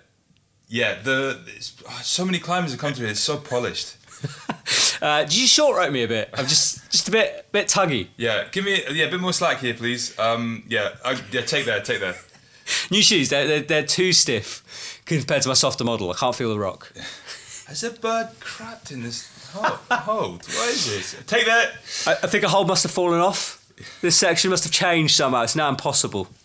[0.68, 3.10] yeah, the it's, oh, so many climbers have come to it.
[3.10, 3.96] It's so polished.
[5.02, 6.30] Uh, did you short rope me a bit?
[6.34, 8.08] I'm just just a bit bit tuggy.
[8.16, 10.18] Yeah, give me yeah a bit more slack here, please.
[10.18, 12.16] Um, yeah, I, yeah, take that, take that.
[12.90, 16.10] New shoes, they're, they're, they're too stiff compared to my softer model.
[16.10, 16.92] I can't feel the rock.
[17.66, 19.78] Has a bird crapped in this hole?
[19.90, 20.44] hold?
[20.46, 21.16] What is this?
[21.26, 21.72] Take that.
[22.06, 23.62] I, I think a hole must have fallen off.
[24.00, 25.42] This section must have changed somehow.
[25.42, 26.28] It's now impossible.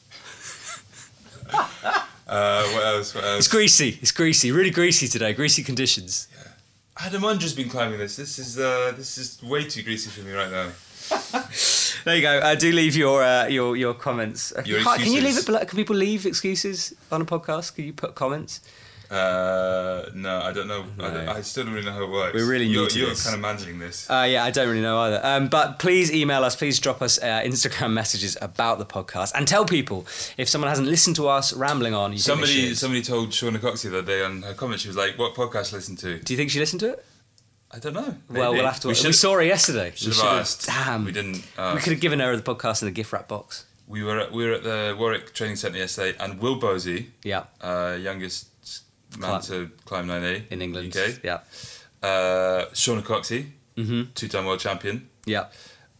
[2.32, 3.14] Uh, what else?
[3.14, 3.39] What else?
[3.39, 3.99] It's greasy.
[4.02, 4.54] It's greasy.
[4.54, 5.34] Really greasy today.
[5.34, 6.30] Greasy conditions.
[7.04, 8.16] Adam Ondra's been climbing this.
[8.16, 10.70] This is uh, this is way too greasy for me right now.
[12.04, 12.39] There you go.
[12.39, 14.52] Uh, do leave your uh, your your comments.
[14.58, 15.60] Uh, Your can't- can you leave it below?
[15.66, 17.76] Can people leave excuses on a podcast?
[17.76, 18.60] Can you put comments?
[19.12, 20.86] Uh, no, I don't know.
[20.99, 21.32] I, don't- No.
[21.34, 22.34] I still don't really know how it works.
[22.34, 23.24] We're really new you're, to You're this.
[23.24, 24.09] kind of managing this.
[24.09, 25.20] Uh, yeah, I don't really know either.
[25.24, 26.55] Um, but please email us.
[26.55, 30.07] Please drop us uh, Instagram messages about the podcast and tell people
[30.38, 32.14] if someone hasn't listened to us rambling on.
[32.14, 34.80] You Somebody somebody told Shauna Cox the other day on her comment.
[34.80, 37.05] She was like, "What podcast listen to?" Do you think she listened to it?
[37.74, 38.16] I don't know.
[38.30, 38.88] Well, we'll have to.
[38.88, 39.91] We We, saw her yesterday.
[39.95, 40.66] should We have asked.
[40.68, 41.05] Damn.
[41.05, 41.36] We didn't.
[41.57, 43.66] We could have given her the podcast in the gift wrap box.
[43.88, 47.43] We were at, we were at the Warwick Training Centre yesterday, and Will Bosi, Yeah,
[47.59, 48.47] uh, youngest
[49.18, 49.41] man Climb.
[49.43, 50.95] to climb 9A in England.
[50.95, 51.39] UK, Yeah.
[52.03, 54.12] uh, Shauna Coxsey, Mm-hmm.
[54.16, 55.45] two-time world champion, Yeah.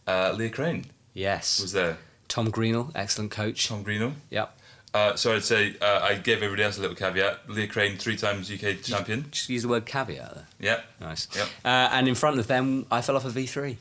[0.06, 0.84] uh, Leah Crane
[1.14, 1.60] Yes.
[1.60, 1.98] was there,
[2.28, 3.66] Tom Greenall, excellent coach.
[3.68, 4.14] Tom Greeno.
[4.30, 4.46] Yeah.
[4.94, 7.48] Uh, so I'd say uh, I gave everybody else a little caveat.
[7.48, 9.26] Leah Crane, three times UK champion.
[9.30, 10.46] Just use the word caveat there.
[10.60, 10.80] Yeah.
[11.00, 11.28] Nice.
[11.34, 11.48] Yep.
[11.64, 13.76] Uh, and in front of them, I fell off a V3.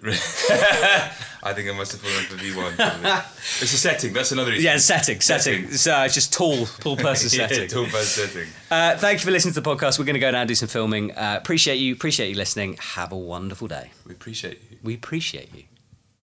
[1.42, 2.78] I think I must have fallen for V1.
[3.62, 4.12] it's a setting.
[4.12, 4.62] That's another issue.
[4.62, 5.42] Yeah, setting, setting.
[5.42, 5.64] Setting.
[5.64, 7.68] It's, uh, it's just tall, tall person yeah, setting.
[7.68, 8.48] tall person setting.
[8.70, 9.98] Uh, thank you for listening to the podcast.
[9.98, 11.12] We're going to go now and do some filming.
[11.12, 11.92] Uh, appreciate you.
[11.92, 12.76] Appreciate you listening.
[12.80, 13.90] Have a wonderful day.
[14.06, 14.78] We appreciate you.
[14.82, 15.64] We appreciate you.